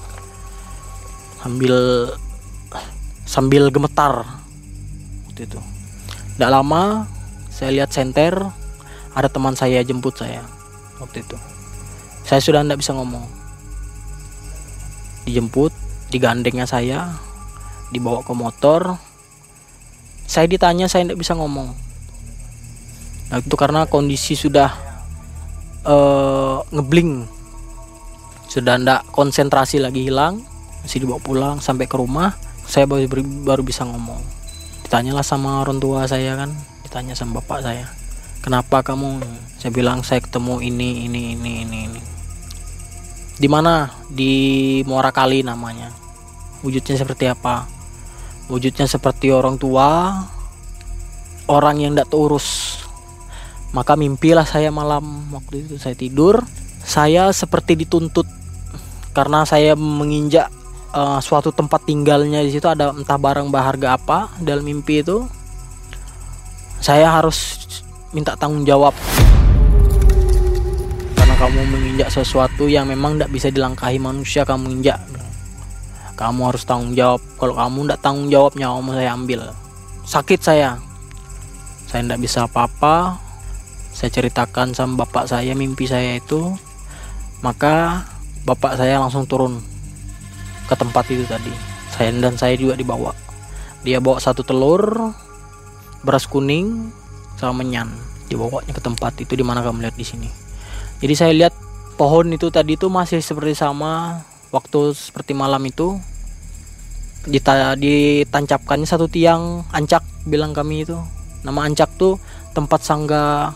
[1.37, 2.09] Sambil
[3.29, 4.25] sambil gemetar
[5.29, 5.61] waktu itu.
[6.35, 7.05] Tidak lama
[7.53, 8.33] saya lihat senter
[9.13, 10.41] ada teman saya jemput saya
[10.97, 11.37] waktu itu.
[12.25, 13.23] Saya sudah tidak bisa ngomong.
[15.29, 15.69] Dijemput
[16.09, 17.13] digandengnya saya
[17.93, 18.97] dibawa ke motor.
[20.25, 21.86] Saya ditanya saya tidak bisa ngomong
[23.27, 24.71] nah itu karena kondisi sudah
[25.83, 27.27] uh, ngebling.
[28.47, 30.39] Sudah tidak konsentrasi lagi hilang
[30.81, 32.31] masih dibawa pulang sampai ke rumah
[32.63, 33.07] saya baru
[33.43, 34.23] baru bisa ngomong.
[34.87, 36.55] Ditanyalah sama orang tua saya kan
[36.87, 37.87] ditanya sama bapak saya
[38.47, 39.19] kenapa kamu?
[39.59, 42.01] Saya bilang saya ketemu ini ini ini ini ini.
[43.35, 43.91] Di mana?
[44.07, 44.31] Di
[44.87, 45.91] Muara Kali namanya.
[46.63, 47.67] Wujudnya seperti apa?
[48.47, 50.15] Wujudnya seperti orang tua
[51.51, 52.76] orang yang tidak terurus
[53.75, 56.43] maka mimpilah saya malam waktu itu saya tidur.
[56.87, 58.27] Saya seperti dituntut.
[59.11, 60.47] Karena saya menginjak
[60.95, 65.25] uh, suatu tempat tinggalnya di situ ada entah barang berharga apa dalam mimpi itu
[66.77, 67.65] saya harus
[68.13, 68.93] minta tanggung jawab.
[71.17, 75.01] Karena kamu menginjak sesuatu yang memang tidak bisa dilangkahi manusia kamu injak.
[76.15, 77.21] Kamu harus tanggung jawab.
[77.35, 79.41] Kalau kamu tidak tanggung jawab nyawamu saya ambil.
[80.07, 80.77] Sakit saya.
[81.89, 83.26] Saya tidak bisa apa-apa
[83.97, 86.53] saya ceritakan sama bapak saya mimpi saya itu
[87.41, 88.05] maka
[88.45, 89.57] bapak saya langsung turun
[90.69, 91.49] ke tempat itu tadi.
[91.89, 93.15] Saya dan saya juga dibawa.
[93.81, 95.15] Dia bawa satu telur
[96.05, 96.93] beras kuning
[97.39, 97.89] sama menyan.
[98.27, 100.29] Dibawanya ke tempat itu di mana kamu lihat di sini.
[100.99, 101.55] Jadi saya lihat
[101.95, 105.97] pohon itu tadi itu masih seperti sama waktu seperti malam itu.
[107.27, 110.99] Dita ditancapkannya satu tiang ancak bilang kami itu.
[111.41, 112.19] Nama ancak tuh
[112.51, 113.55] tempat sangga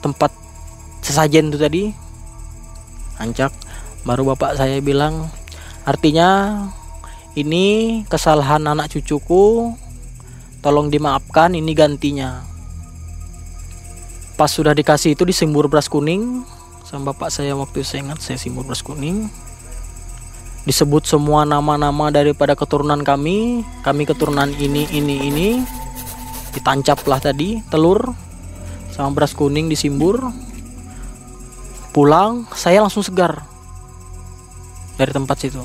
[0.00, 0.30] tempat
[1.02, 1.84] sesajen itu tadi.
[3.18, 3.50] Ancak
[4.06, 5.26] baru bapak saya bilang
[5.82, 6.62] artinya
[7.34, 9.74] ini kesalahan anak cucuku.
[10.58, 12.42] Tolong dimaafkan ini gantinya.
[14.34, 16.42] Pas sudah dikasih itu disimbur beras kuning
[16.82, 19.30] sama bapak saya waktu saya ingat saya simbur beras kuning.
[20.66, 25.48] Disebut semua nama-nama daripada keturunan kami kami keturunan ini ini ini.
[26.54, 28.27] Ditancaplah tadi telur
[28.98, 30.18] sama beras kuning disimbur
[31.94, 33.46] pulang saya langsung segar.
[34.98, 35.62] Dari tempat situ.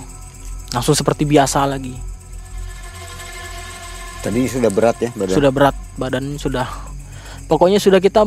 [0.70, 1.98] Langsung seperti biasa lagi.
[4.22, 5.34] Tadi sudah berat ya badan?
[5.34, 6.70] Sudah berat badan sudah.
[7.50, 8.22] Pokoknya sudah kita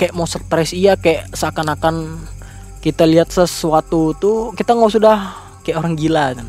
[0.00, 2.24] kayak mau stres iya kayak seakan-akan
[2.80, 5.16] kita lihat sesuatu tuh kita nggak sudah
[5.68, 6.48] kayak orang gila kan.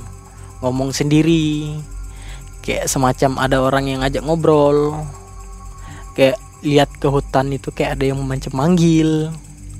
[0.64, 1.76] Ngomong sendiri
[2.64, 4.96] kayak semacam ada orang yang ngajak ngobrol.
[6.16, 9.34] Kayak lihat ke hutan itu kayak ada yang macam manggil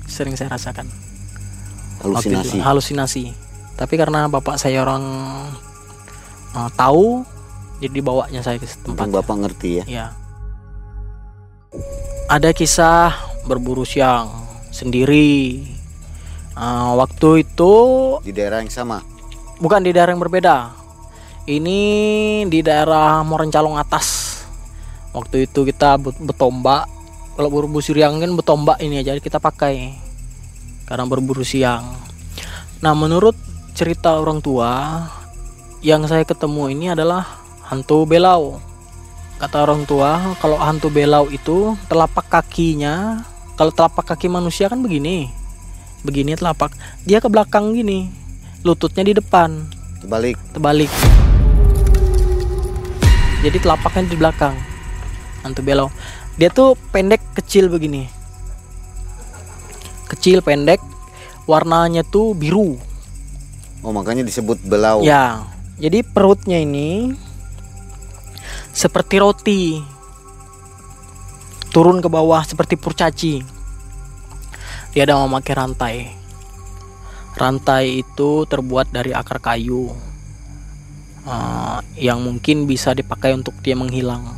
[0.06, 0.86] sering saya rasakan.
[2.04, 2.58] Halusinasi.
[2.62, 3.24] Halusinasi.
[3.74, 5.02] Tapi karena bapak saya orang
[6.54, 7.22] uh, tahu
[7.78, 9.10] jadi bawanya saya ke tempat.
[9.10, 9.84] Bapak ngerti ya.
[9.86, 10.06] Ya
[12.28, 13.16] ada kisah
[13.48, 14.28] berburu siang
[14.68, 15.64] sendiri.
[16.58, 17.74] Uh, waktu itu
[18.20, 19.00] di daerah yang sama?
[19.58, 20.76] Bukan di daerah yang berbeda.
[21.48, 21.80] Ini
[22.44, 24.06] di daerah Morencalong atas
[25.12, 26.86] waktu itu kita bertombak
[27.38, 29.94] kalau berburu siang kan bertombak ini aja kita pakai
[30.84, 31.84] karena berburu siang
[32.78, 33.34] nah menurut
[33.78, 35.06] cerita orang tua
[35.78, 37.22] yang saya ketemu ini adalah
[37.70, 38.58] hantu belau.
[39.38, 43.22] Kata orang tua, kalau hantu belau itu telapak kakinya,
[43.54, 45.30] kalau telapak kaki manusia kan begini.
[46.02, 46.74] Begini telapak,
[47.06, 48.10] dia ke belakang gini.
[48.66, 49.70] Lututnya di depan.
[50.02, 50.34] Terbalik.
[50.50, 50.90] Terbalik.
[53.46, 54.54] Jadi telapaknya di belakang.
[55.48, 55.88] Hantu belau.
[56.36, 58.04] Dia tuh pendek kecil begini.
[60.12, 60.84] Kecil pendek,
[61.48, 62.76] warnanya tuh biru
[63.78, 65.06] Oh makanya disebut belau.
[65.06, 65.46] Ya,
[65.78, 67.14] jadi perutnya ini
[68.74, 69.78] seperti roti
[71.70, 73.34] turun ke bawah seperti kurcaci.
[74.90, 75.96] Dia ada memakai rantai.
[77.38, 79.94] Rantai itu terbuat dari akar kayu
[81.22, 84.34] uh, yang mungkin bisa dipakai untuk dia menghilang.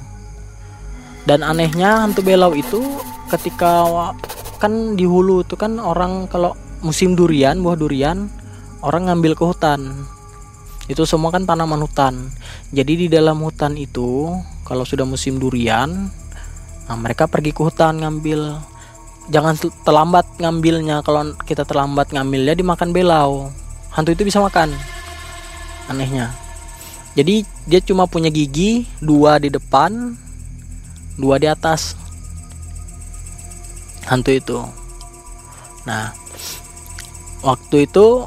[1.28, 2.80] Dan anehnya hantu belau itu
[3.28, 3.85] ketika
[4.61, 8.28] kan di hulu itu kan orang kalau musim durian buah durian
[8.80, 10.04] orang ngambil ke hutan.
[10.88, 12.33] Itu semua kan tanaman hutan.
[12.72, 14.33] Jadi di dalam hutan itu
[14.64, 16.09] kalau sudah musim durian
[16.90, 18.59] nah mereka pergi ke hutan ngambil.
[19.30, 19.54] Jangan
[19.87, 21.06] terlambat ngambilnya.
[21.06, 23.54] Kalau kita terlambat ngambilnya dimakan belau.
[23.94, 24.74] Hantu itu bisa makan.
[25.87, 26.35] Anehnya.
[27.14, 30.18] Jadi dia cuma punya gigi dua di depan
[31.20, 31.94] dua di atas.
[34.09, 34.59] Hantu itu.
[35.85, 36.16] Nah
[37.44, 38.24] waktu itu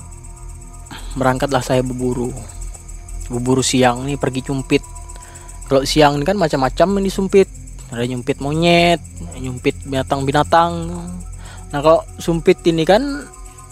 [1.17, 2.29] berangkatlah saya berburu.
[3.29, 4.85] Berburu siang nih pergi cumpit.
[5.67, 7.49] Kalau siang ini kan macam-macam ini sumpit.
[7.93, 9.01] Ada nyumpit monyet
[9.37, 10.93] nyumpit binatang-binatang.
[11.73, 13.01] Nah kalau sumpit ini kan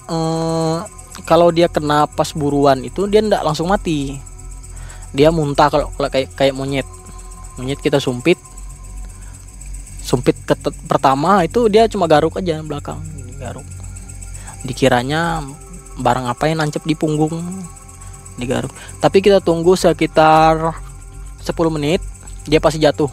[0.09, 0.77] eh,
[1.25, 4.17] kalau dia kena pas buruan itu dia ndak langsung mati.
[5.11, 6.87] Dia muntah kalau kayak kayak monyet.
[7.59, 8.39] Monyet kita sumpit
[10.11, 10.35] sumpit
[10.91, 12.99] pertama itu dia cuma garuk aja belakang
[13.39, 13.63] garuk.
[14.67, 15.39] Dikiranya
[15.95, 17.39] barang apa yang nancep di punggung
[18.35, 18.75] digaruk.
[18.99, 20.75] Tapi kita tunggu sekitar
[21.39, 22.03] 10 menit
[22.43, 23.07] dia pasti jatuh.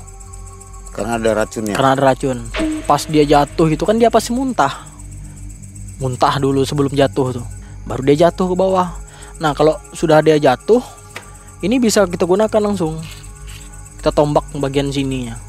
[0.91, 1.79] Karena ada racunnya.
[1.79, 2.39] karena ada racun.
[2.83, 4.91] Pas dia jatuh itu kan dia pasti muntah.
[6.03, 7.47] Muntah dulu sebelum jatuh tuh.
[7.87, 8.91] Baru dia jatuh ke bawah.
[9.39, 10.83] Nah kalau sudah dia jatuh
[11.63, 12.99] ini bisa kita gunakan langsung.
[14.03, 15.48] Kita tombak bagian sininya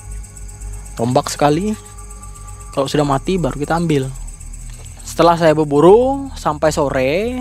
[1.00, 1.72] tombak sekali.
[2.76, 4.12] Kalau sudah mati baru kita ambil.
[5.08, 7.40] Setelah saya berburu sampai sore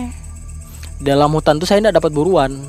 [1.03, 2.63] dalam hutan tuh saya tidak dapat buruan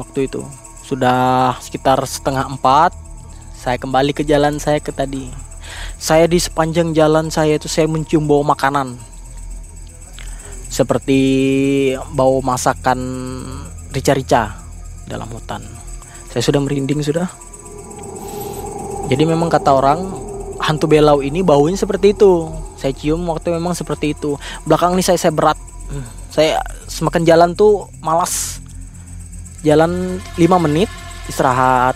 [0.00, 0.40] waktu itu.
[0.82, 2.96] Sudah sekitar setengah empat
[3.60, 5.28] saya kembali ke jalan saya ke tadi.
[6.00, 8.98] Saya di sepanjang jalan saya itu saya mencium bau makanan.
[10.72, 11.20] Seperti
[12.16, 12.98] bau masakan
[13.92, 14.56] rica-rica
[15.06, 15.62] dalam hutan.
[16.32, 17.28] Saya sudah merinding sudah
[19.12, 20.08] jadi memang kata orang
[20.56, 22.48] hantu belau ini baunya seperti itu.
[22.80, 24.40] Saya cium waktu memang seperti itu.
[24.64, 25.60] Belakang ini saya saya berat.
[25.92, 28.64] Hmm, saya semakin jalan tuh malas.
[29.60, 30.88] Jalan 5 menit
[31.28, 31.92] istirahat.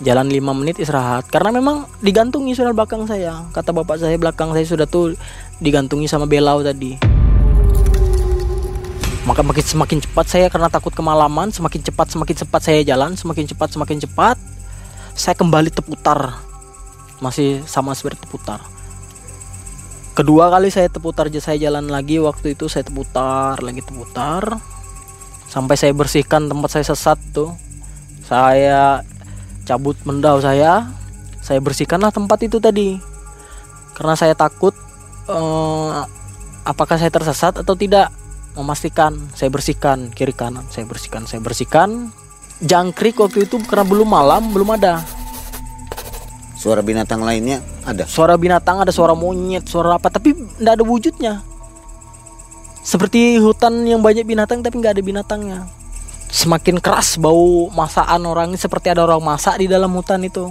[0.00, 1.28] Jalan 5 menit istirahat.
[1.28, 3.44] Karena memang digantungi sudah belakang saya.
[3.52, 5.12] Kata bapak saya belakang saya sudah tuh
[5.60, 6.96] digantungi sama belau tadi.
[9.28, 13.44] Maka makin semakin cepat saya karena takut kemalaman semakin cepat semakin cepat saya jalan semakin
[13.52, 14.36] cepat semakin cepat
[15.14, 16.42] saya kembali terputar
[17.22, 18.60] masih sama seperti terputar
[20.18, 24.60] kedua kali saya terputar saya jalan lagi waktu itu saya terputar lagi terputar
[25.54, 27.54] sampai saya bersihkan tempat saya sesat tuh.
[28.26, 29.06] Saya
[29.62, 30.90] cabut mendau saya.
[31.38, 32.98] Saya bersihkanlah tempat itu tadi.
[33.94, 34.74] Karena saya takut
[35.30, 35.90] eh,
[36.66, 38.10] apakah saya tersesat atau tidak
[38.58, 39.14] memastikan.
[39.38, 42.10] Saya bersihkan kiri kanan saya bersihkan saya bersihkan
[42.62, 45.02] jangkrik waktu itu karena belum malam belum ada.
[46.54, 48.08] Suara binatang lainnya ada.
[48.08, 51.34] suara binatang ada suara monyet suara apa tapi tidak ada wujudnya.
[52.84, 55.60] Seperti hutan yang banyak binatang tapi nggak ada binatangnya.
[56.32, 60.48] Semakin keras bau masakan orang ini seperti ada orang masak di dalam hutan itu.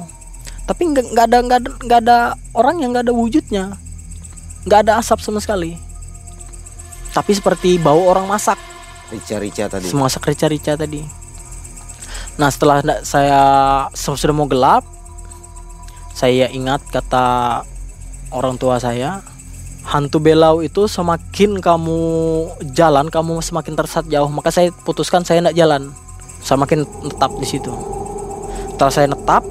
[0.63, 2.17] Tapi nggak ada nggak ada nggak ada
[2.55, 3.65] orang yang nggak ada wujudnya.
[4.69, 5.75] Nggak ada asap sama sekali.
[7.13, 8.57] Tapi seperti bau orang masak.
[9.09, 9.93] Rica-rica tadi.
[9.93, 11.22] semua masak rica-rica tadi
[12.33, 13.41] nah setelah saya
[13.93, 14.81] sudah mau gelap
[16.13, 17.61] saya ingat kata
[18.33, 19.21] orang tua saya
[19.83, 21.99] hantu belau itu semakin kamu
[22.71, 24.31] jalan kamu semakin tersesat jauh.
[24.31, 25.91] Maka saya putuskan saya tidak jalan
[26.39, 27.71] saya makin netap di situ.
[28.73, 29.43] Setelah saya netap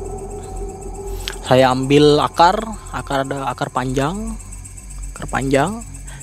[1.45, 2.57] saya ambil akar
[2.95, 4.39] akar ada akar panjang
[5.13, 5.71] akar panjang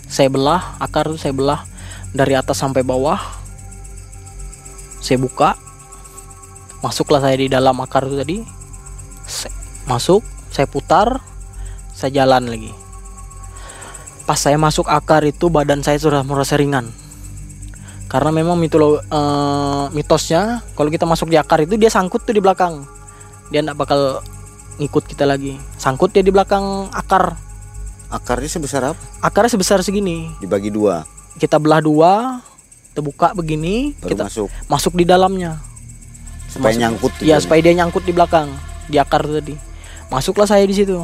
[0.09, 1.61] saya belah akar itu saya belah
[2.15, 3.21] dari atas sampai bawah.
[4.99, 5.55] Saya buka
[6.79, 8.37] masuklah saya di dalam akar itu tadi.
[9.29, 11.21] Saya- masuk saya putar
[11.93, 12.71] saya jalan lagi.
[14.23, 16.89] Pas saya masuk akar itu badan saya sudah merasa ringan.
[18.09, 22.41] Karena memang mitolo eh, mitosnya kalau kita masuk di akar itu dia sangkut tuh di
[22.41, 22.85] belakang.
[23.53, 24.21] Dia tidak bakal
[24.81, 25.57] ngikut kita lagi.
[25.77, 27.37] Sangkut dia di belakang akar.
[28.09, 29.01] Akarnya sebesar apa?
[29.21, 30.33] akarnya sebesar segini.
[30.41, 31.05] Dibagi dua,
[31.37, 32.41] kita belah dua
[32.97, 34.49] terbuka begini baru kita masuk.
[34.65, 35.61] masuk di dalamnya
[36.49, 37.11] Supaya Masuk- nyangkut.
[37.13, 37.39] Iya tujuannya.
[37.41, 38.47] supaya dia nyangkut di belakang
[38.89, 39.55] di akar tadi.
[40.09, 40.97] Masuklah saya di situ.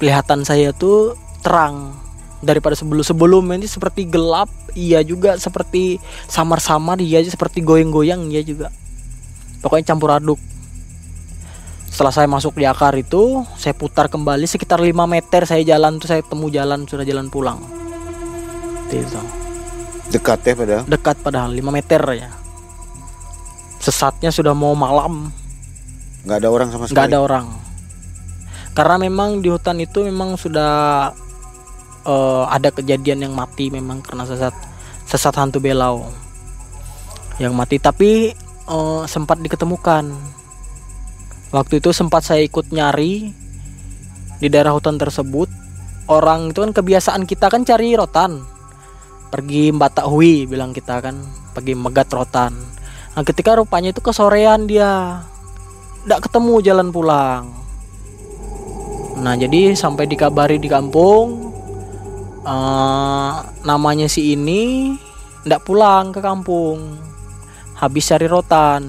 [0.00, 1.92] Kelihatan saya tuh terang
[2.40, 4.48] daripada sebelum sebelum ini seperti gelap.
[4.74, 6.98] Iya juga seperti samar-samar.
[6.98, 8.32] Iya seperti goyang-goyang.
[8.32, 8.68] Iya juga.
[9.60, 10.40] Pokoknya campur aduk.
[11.88, 16.10] Setelah saya masuk di akar itu, saya putar kembali sekitar 5 meter saya jalan tuh
[16.10, 17.62] saya temu jalan sudah jalan pulang.
[18.90, 19.06] Itu
[20.10, 20.82] Dekat ya padahal.
[20.84, 22.30] dekat padahal 5 meter ya.
[23.84, 25.28] Sesatnya sudah mau malam,
[26.24, 26.96] Nggak ada orang sama sekali.
[26.96, 27.46] nggak ada orang.
[28.72, 31.12] Karena memang di hutan itu memang sudah
[32.08, 34.56] eh, ada kejadian yang mati memang karena sesat
[35.04, 36.08] sesat hantu belau
[37.36, 37.76] yang mati.
[37.76, 38.32] Tapi
[38.64, 40.08] eh, sempat diketemukan.
[41.52, 43.30] Waktu itu sempat saya ikut nyari
[44.40, 45.52] di daerah hutan tersebut.
[46.08, 48.48] Orang itu kan kebiasaan kita kan cari rotan.
[49.28, 51.20] Pergi Batak Hui bilang kita kan.
[51.52, 52.74] Pergi megat rotan
[53.14, 55.22] Nah, ketika rupanya itu kesorean dia,
[56.02, 57.46] tidak ketemu jalan pulang.
[59.22, 61.54] Nah, jadi sampai dikabari di kampung,
[62.42, 64.94] uh, namanya si ini
[65.46, 66.98] tidak pulang ke kampung,
[67.78, 68.82] habis cari rotan.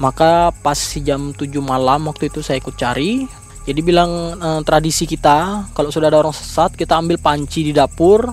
[0.00, 3.28] Maka pas si jam 7 malam waktu itu saya ikut cari,
[3.68, 8.24] jadi bilang uh, tradisi kita kalau sudah ada orang sesat kita ambil panci di dapur,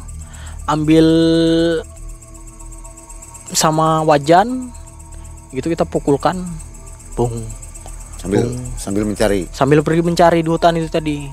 [0.72, 1.06] ambil
[3.58, 4.70] sama wajan
[5.50, 6.46] gitu kita pukulkan.
[7.18, 7.42] Bung.
[8.22, 8.62] Sambil bung.
[8.78, 9.50] sambil mencari.
[9.50, 11.26] Sambil pergi mencari di hutan itu tadi.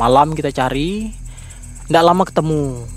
[0.00, 1.12] Malam kita cari
[1.84, 2.88] tidak lama ketemu.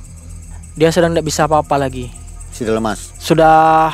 [0.80, 2.08] Dia sedang tidak bisa apa-apa lagi.
[2.56, 3.92] Sudah lemas sudah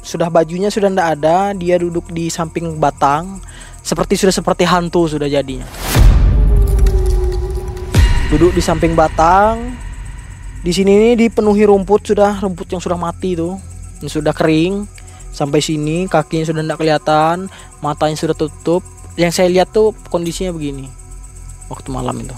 [0.00, 3.44] sudah bajunya sudah tidak ada dia duduk di samping batang.
[3.84, 5.68] Seperti sudah seperti hantu sudah jadinya.
[8.32, 9.77] Duduk di samping batang
[10.58, 13.54] di sini ini dipenuhi rumput sudah rumput yang sudah mati tuh
[14.02, 14.86] yang sudah kering
[15.30, 17.36] sampai sini kakinya sudah tidak kelihatan
[17.78, 18.82] matanya sudah tutup.
[19.18, 20.86] Yang saya lihat tuh kondisinya begini
[21.66, 22.36] waktu malam itu.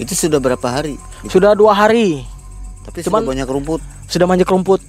[0.00, 0.96] Itu sudah berapa hari?
[1.28, 2.24] Sudah dua hari.
[2.88, 3.80] Tapi Cuman, sudah banyak rumput.
[4.08, 4.80] sudah banyak rumput.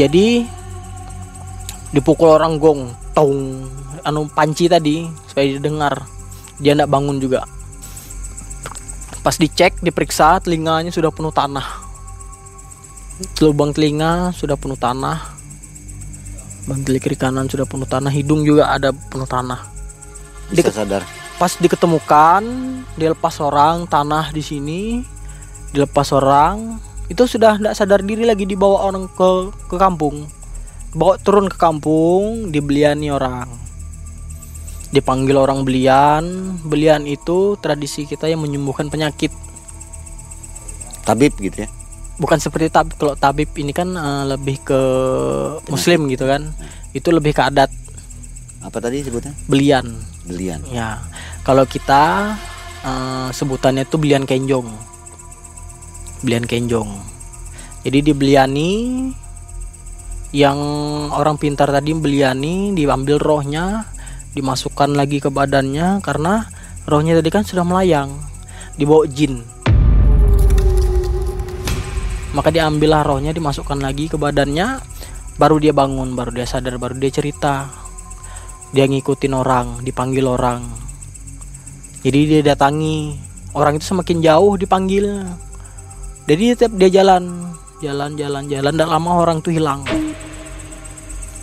[0.00, 0.48] Jadi
[1.92, 3.68] dipukul orang gong tong
[4.02, 5.94] anu panci tadi supaya didengar
[6.58, 7.46] dia tidak bangun juga
[9.24, 11.64] Pas dicek, diperiksa, telinganya sudah penuh tanah.
[13.40, 15.32] Lubang telinga sudah penuh tanah.
[16.68, 19.64] Bang telik kiri kanan sudah penuh tanah, hidung juga ada penuh tanah.
[20.52, 21.02] Bisa Diket sadar.
[21.40, 22.44] Pas diketemukan,
[23.00, 25.00] dilepas orang tanah di sini,
[25.72, 26.76] dilepas orang,
[27.08, 30.28] itu sudah tidak sadar diri lagi dibawa orang ke ke kampung.
[30.92, 33.63] Bawa turun ke kampung, dibeliani orang
[34.94, 36.54] dipanggil orang belian.
[36.62, 39.34] Belian itu tradisi kita yang menyembuhkan penyakit.
[41.02, 41.68] Tabib gitu ya?
[42.14, 44.80] Bukan seperti tabib kalau tabib ini kan uh, lebih ke
[45.58, 45.70] penyakit.
[45.74, 46.54] muslim gitu kan.
[46.54, 46.70] Hmm.
[46.94, 47.74] itu lebih ke adat.
[48.62, 49.98] Apa tadi sebutnya belian.
[50.22, 50.62] Belian.
[50.70, 51.02] Ya.
[51.42, 52.32] Kalau kita
[52.86, 54.70] uh, sebutannya itu belian kenjong.
[56.22, 56.86] Belian kenjong.
[57.84, 58.70] Jadi di beliani
[60.32, 60.58] yang
[61.12, 63.93] orang pintar tadi beliani diambil rohnya
[64.34, 66.50] dimasukkan lagi ke badannya karena
[66.84, 68.10] rohnya tadi kan sudah melayang.
[68.74, 69.46] Dibawa jin.
[72.34, 74.82] Maka diambillah rohnya dimasukkan lagi ke badannya
[75.38, 77.70] baru dia bangun baru dia sadar baru dia cerita.
[78.74, 80.66] Dia ngikutin orang dipanggil orang.
[82.02, 83.14] Jadi dia datangi.
[83.54, 85.30] Orang itu semakin jauh dipanggil.
[86.26, 89.86] Jadi tiap dia jalan jalan jalan jalan tidak lama orang itu hilang.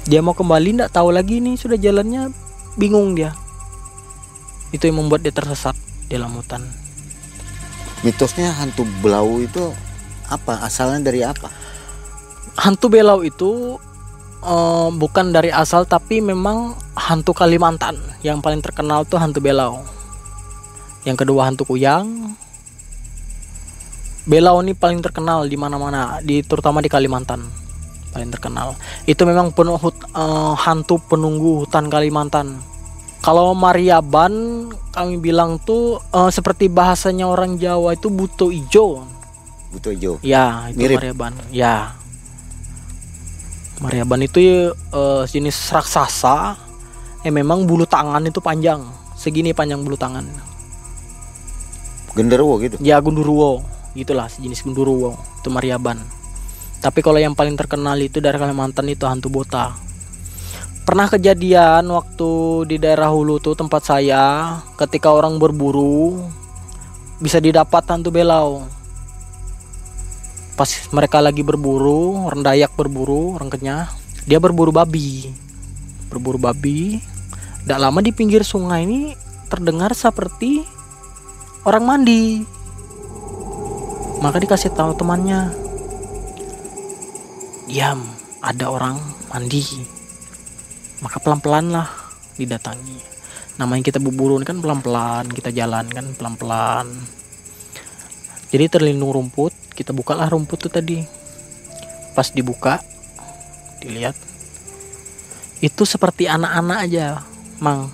[0.10, 3.36] Dia mau kembali tidak tahu lagi nih sudah jalannya bingung dia.
[4.72, 5.76] Itu yang membuat dia tersesat
[6.08, 6.64] di dalam hutan
[8.02, 9.74] mitosnya hantu belau itu
[10.30, 10.66] apa?
[10.66, 11.50] Asalnya dari apa?
[12.58, 13.78] Hantu belau itu
[14.44, 17.98] uh, bukan dari asal tapi memang hantu Kalimantan.
[18.26, 19.82] Yang paling terkenal tuh hantu belau.
[21.06, 22.38] Yang kedua hantu kuyang.
[24.22, 27.61] Belau ini paling terkenal di mana-mana di terutama di Kalimantan
[28.12, 28.76] paling terkenal.
[29.08, 32.60] Itu memang penuh uh, hantu penunggu hutan Kalimantan.
[33.22, 39.08] Kalau Mariaban kami bilang tuh uh, seperti bahasanya orang Jawa itu buto ijo.
[39.72, 40.20] Buto ijo?
[40.22, 40.98] Ya itu Mirip.
[41.00, 41.96] Mariaban ya.
[43.82, 46.58] Mariaban itu uh, jenis raksasa
[47.26, 48.84] yang memang bulu tangan itu panjang.
[49.16, 50.26] Segini panjang bulu tangan.
[52.18, 52.76] Genderuwo gitu?
[52.82, 56.00] Ya genderuwo gitulah sejenis genderuwo itu Mariaban
[56.82, 59.78] tapi kalau yang paling terkenal itu dari Kalimantan itu hantu bota.
[60.82, 62.32] Pernah kejadian waktu
[62.66, 66.26] di daerah Hulu tuh tempat saya ketika orang berburu
[67.22, 68.66] bisa didapat hantu belau.
[70.58, 73.94] Pas mereka lagi berburu, orang Dayak berburu, orang Kenyah,
[74.26, 75.30] dia berburu babi.
[76.10, 76.98] Berburu babi.
[77.62, 79.14] Tidak lama di pinggir sungai ini
[79.54, 80.66] terdengar seperti
[81.62, 82.42] orang mandi.
[84.22, 85.54] Maka dikasih tahu temannya,
[87.72, 88.04] diam
[88.44, 89.00] ada orang
[89.32, 89.64] mandi.
[91.00, 91.88] Maka pelan-pelan lah
[92.36, 93.00] didatangi.
[93.56, 96.92] Namanya kita berburu kan pelan-pelan kita jalan kan pelan-pelan.
[98.52, 101.00] Jadi terlindung rumput kita bukalah rumput tuh tadi.
[102.12, 102.84] Pas dibuka
[103.80, 104.20] dilihat.
[105.64, 107.24] Itu seperti anak-anak aja
[107.64, 107.88] mang.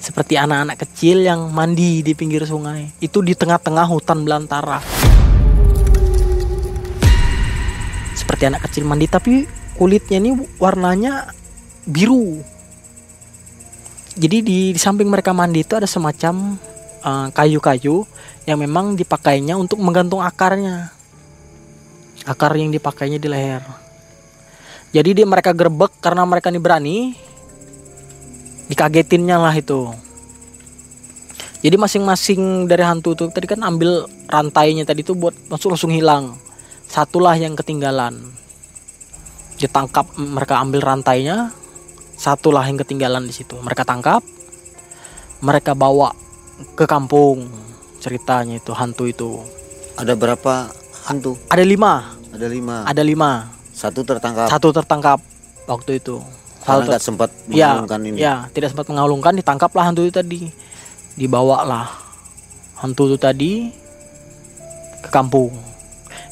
[0.00, 2.96] Seperti anak-anak kecil yang mandi di pinggir sungai.
[2.96, 5.03] Itu di tengah-tengah hutan belantara
[8.34, 9.46] seperti anak kecil mandi tapi
[9.78, 11.30] kulitnya ini warnanya
[11.86, 12.42] biru
[14.18, 16.58] jadi di, di samping mereka mandi itu ada semacam
[16.98, 18.06] eh, kayu-kayu uh,
[18.42, 20.90] yang memang dipakainya untuk menggantung akarnya
[22.26, 23.62] akar yang dipakainya di leher
[24.90, 26.98] Jadi dia mereka gerbek karena mereka ini berani.
[28.70, 29.90] Dikagetinnya lah itu.
[31.66, 36.38] Jadi masing-masing dari hantu itu tadi kan ambil rantainya tadi itu buat langsung langsung hilang.
[36.94, 38.22] Satulah yang ketinggalan.
[39.58, 41.50] Ditangkap mereka ambil rantainya.
[42.14, 43.58] Satulah yang ketinggalan di situ.
[43.58, 44.22] Mereka tangkap.
[45.42, 46.14] Mereka bawa
[46.78, 47.50] ke kampung.
[47.98, 49.42] Ceritanya itu hantu itu.
[49.98, 50.70] Ada berapa
[51.10, 51.34] hantu?
[51.50, 52.14] Ada lima.
[52.30, 52.86] Ada lima.
[52.86, 53.50] Ada lima.
[53.74, 54.46] Satu tertangkap.
[54.46, 55.18] Satu tertangkap
[55.66, 56.22] waktu itu.
[56.62, 58.16] Satu- nggak sempat ya, mengalungkan ini.
[58.22, 60.48] ya, tidak sempat mengalungkan, ditangkaplah hantu itu tadi.
[61.18, 61.86] Dibawa lah
[62.80, 63.68] hantu itu tadi
[65.02, 65.73] ke kampung.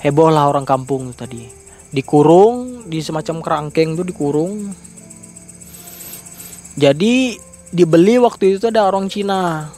[0.03, 1.47] Heboh lah orang kampung tadi.
[1.95, 4.75] Dikurung di semacam kerangkeng tuh dikurung.
[6.75, 7.39] Jadi
[7.71, 9.71] dibeli waktu itu ada orang Cina.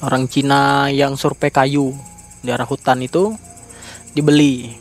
[0.00, 1.92] Orang Cina yang survei kayu
[2.40, 3.36] di arah hutan itu
[4.16, 4.72] dibeli.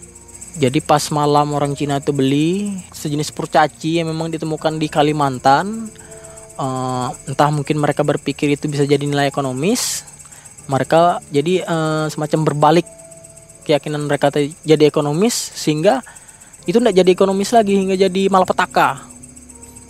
[0.55, 5.91] Jadi pas malam orang Cina itu beli sejenis kurcaci yang memang ditemukan di Kalimantan.
[6.55, 10.07] Eh, entah mungkin mereka berpikir itu bisa jadi nilai ekonomis.
[10.71, 13.02] Mereka jadi eh, semacam berbalik
[13.63, 14.29] keyakinan mereka
[14.67, 16.03] jadi ekonomis sehingga
[16.63, 19.03] itu tidak jadi ekonomis lagi hingga jadi malapetaka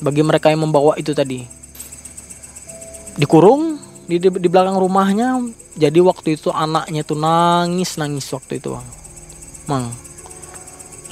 [0.02, 1.46] bagi mereka yang membawa itu tadi.
[3.14, 3.78] Dikurung
[4.10, 5.42] di, di, di belakang rumahnya.
[5.74, 8.86] Jadi waktu itu anaknya tuh nangis nangis waktu itu, Bang.
[9.66, 9.86] Mang.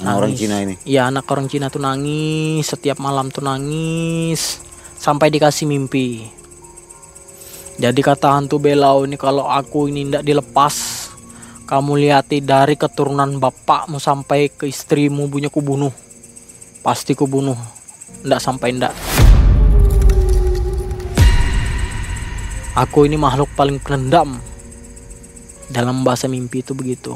[0.01, 0.34] Nah, orang.
[0.34, 0.78] Cina ini.
[0.86, 4.62] Iya anak orang Cina tuh nangis setiap malam tuh nangis
[4.97, 6.26] sampai dikasih mimpi.
[7.82, 11.01] Jadi kata hantu belau ini kalau aku ini tidak dilepas,
[11.72, 15.95] kamu lihati dari keturunan bapakmu sampai ke istrimu punya kubunuh.
[16.84, 17.55] Pasti kubunuh.
[18.28, 18.91] Ndak sampai ndak.
[22.76, 24.36] Aku ini makhluk paling pendendam.
[25.72, 27.15] Dalam bahasa mimpi itu begitu.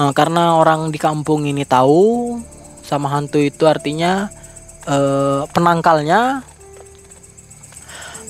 [0.00, 2.40] Eh, karena orang di kampung ini tahu
[2.80, 4.32] sama hantu itu artinya
[4.88, 6.40] eh, penangkalnya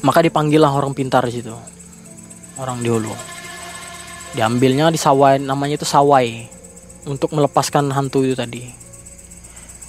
[0.02, 1.52] maka dipanggillah orang pintar di situ
[2.56, 2.88] orang di
[4.36, 6.52] diambilnya di sawai namanya itu sawai.
[7.08, 8.66] Untuk melepaskan hantu itu tadi.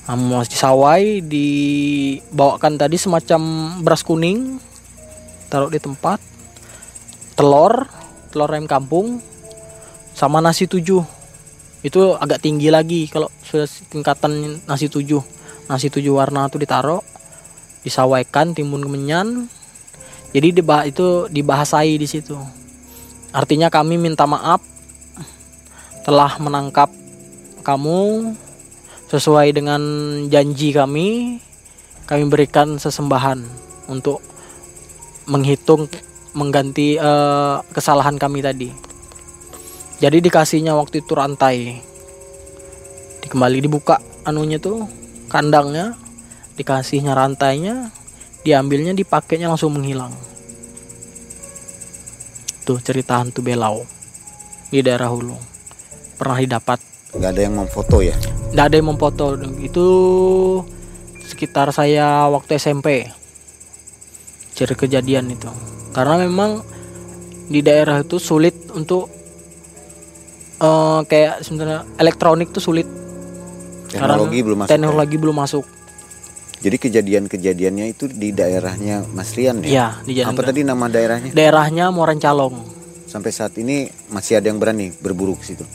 [0.08, 3.42] Nah, di sawai dibawakan tadi semacam
[3.84, 4.56] beras kuning.
[5.52, 6.24] Taruh di tempat.
[7.36, 7.90] Telur
[8.32, 9.20] telur ayam kampung
[10.16, 11.04] sama nasi tujuh.
[11.84, 15.22] Itu agak tinggi lagi kalau sudah tingkatan nasi tujuh.
[15.68, 17.04] Nasi tujuh warna itu ditaruh
[17.84, 19.52] disawaikan timbun kemenyan.
[20.32, 22.38] Jadi dibah itu dibahasai di situ
[23.38, 24.66] artinya kami minta maaf
[26.02, 26.90] telah menangkap
[27.62, 28.34] kamu
[29.14, 29.82] sesuai dengan
[30.26, 31.38] janji kami.
[32.08, 33.44] Kami berikan sesembahan
[33.92, 34.24] untuk
[35.28, 35.92] menghitung
[36.32, 38.72] mengganti eh, kesalahan kami tadi.
[40.00, 41.84] Jadi dikasihnya waktu itu rantai.
[43.22, 44.88] Dikembali dibuka anunya tuh
[45.30, 45.94] kandangnya.
[46.58, 47.92] Dikasihnya rantainya
[48.48, 50.16] diambilnya dipakainya langsung menghilang
[52.68, 53.88] tuh cerita hantu belau
[54.68, 55.40] di daerah hulu
[56.20, 56.84] pernah didapat?
[57.16, 58.16] Nggak ada yang memfoto ya?
[58.52, 59.26] Nggak ada yang memfoto.
[59.64, 59.86] Itu
[61.24, 63.08] sekitar saya waktu SMP
[64.52, 65.48] ciri kejadian itu.
[65.96, 66.60] Karena memang
[67.48, 69.08] di daerah itu sulit untuk
[70.60, 72.88] eh, kayak sebenarnya elektronik tuh sulit.
[73.88, 74.72] Teknologi Karena belum masuk ya?
[74.76, 75.66] teknologi belum masuk
[76.58, 81.32] jadi kejadian-kejadiannya itu di daerahnya Mas Rian ya ya di jalan apa tadi nama daerahnya
[81.32, 82.56] daerahnya Moran Calong
[83.06, 85.66] sampai saat ini masih ada yang berani berburu ke situ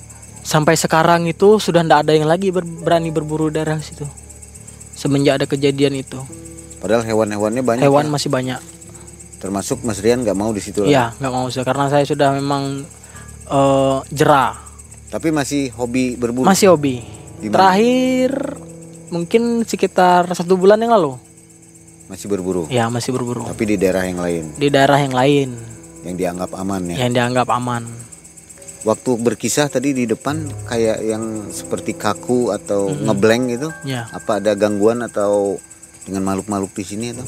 [0.43, 4.05] sampai sekarang itu sudah tidak ada yang lagi ber- berani berburu daerah situ
[4.93, 6.18] semenjak ada kejadian itu
[6.83, 8.12] padahal hewan-hewannya banyak hewan ya.
[8.12, 8.61] masih banyak
[9.39, 10.95] termasuk Mas Rian nggak mau di situ lagi.
[10.95, 12.87] Iya, nggak mau sih karena saya sudah memang
[13.51, 14.55] eh jerah.
[15.11, 17.03] tapi masih hobi berburu Masih hobi.
[17.43, 17.74] Di mana?
[17.74, 18.51] Terakhir
[19.13, 21.21] mungkin sekitar satu bulan yang lalu.
[22.09, 22.65] masih berburu?
[22.73, 23.45] Ya masih berburu.
[23.45, 24.45] Tapi di daerah yang lain?
[24.57, 25.49] Di daerah yang lain.
[26.05, 26.97] Yang dianggap aman ya?
[27.05, 27.85] Yang dianggap aman.
[28.83, 33.69] waktu berkisah tadi di depan kayak yang seperti kaku atau ngeblank gitu?
[33.87, 35.63] Ya, apa ada gangguan atau
[36.03, 37.23] dengan makhluk-makhluk di sini atau?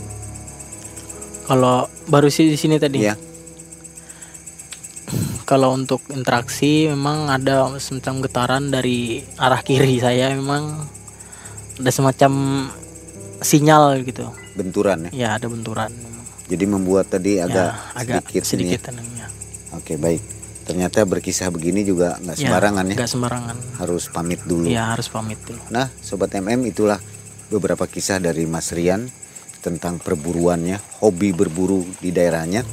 [1.47, 3.07] Kalau baru sih di sini tadi.
[3.07, 3.15] ya
[5.49, 10.91] Kalau untuk interaksi memang ada semacam getaran dari arah kiri saya memang
[11.77, 12.33] ada semacam
[13.41, 14.31] sinyal gitu.
[14.55, 15.91] benturan ya Ya ada benturan.
[16.45, 18.87] jadi membuat tadi agak ya, agak sedikit, ini sedikit ya.
[18.89, 19.27] tenangnya.
[19.73, 20.23] oke baik
[20.65, 23.57] ternyata berkisah begini juga nggak Ya, sembarangan ya nggak sembarangan.
[23.77, 25.61] harus pamit dulu Ya harus pamit dulu.
[25.69, 26.97] Nah, Sobat MM itulah
[27.47, 29.05] beberapa kisah dari Mas Rian
[29.61, 32.65] tentang perburuannya, hobi berburu di daerahnya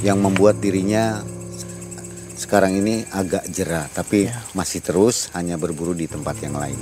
[0.00, 1.20] yang membuat dirinya
[2.34, 4.40] sekarang ini agak jerah, tapi Ya.
[4.52, 6.76] masih terus hanya berburu di tempat yang lain.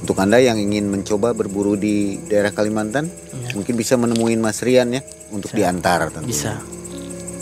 [0.00, 3.52] Untuk Anda yang ingin mencoba berburu di daerah Kalimantan, Ya.
[3.52, 6.32] mungkin bisa menemuin Mas Rian ya untuk diantar tentunya.
[6.32, 6.52] Bisa.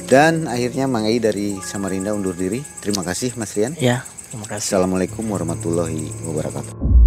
[0.09, 2.64] Dan akhirnya Mang Ai dari Samarinda undur diri.
[2.80, 3.76] Terima kasih Mas Rian.
[3.78, 4.02] Ya,
[4.32, 4.74] terima kasih.
[4.74, 6.97] Assalamualaikum warahmatullahi wabarakatuh.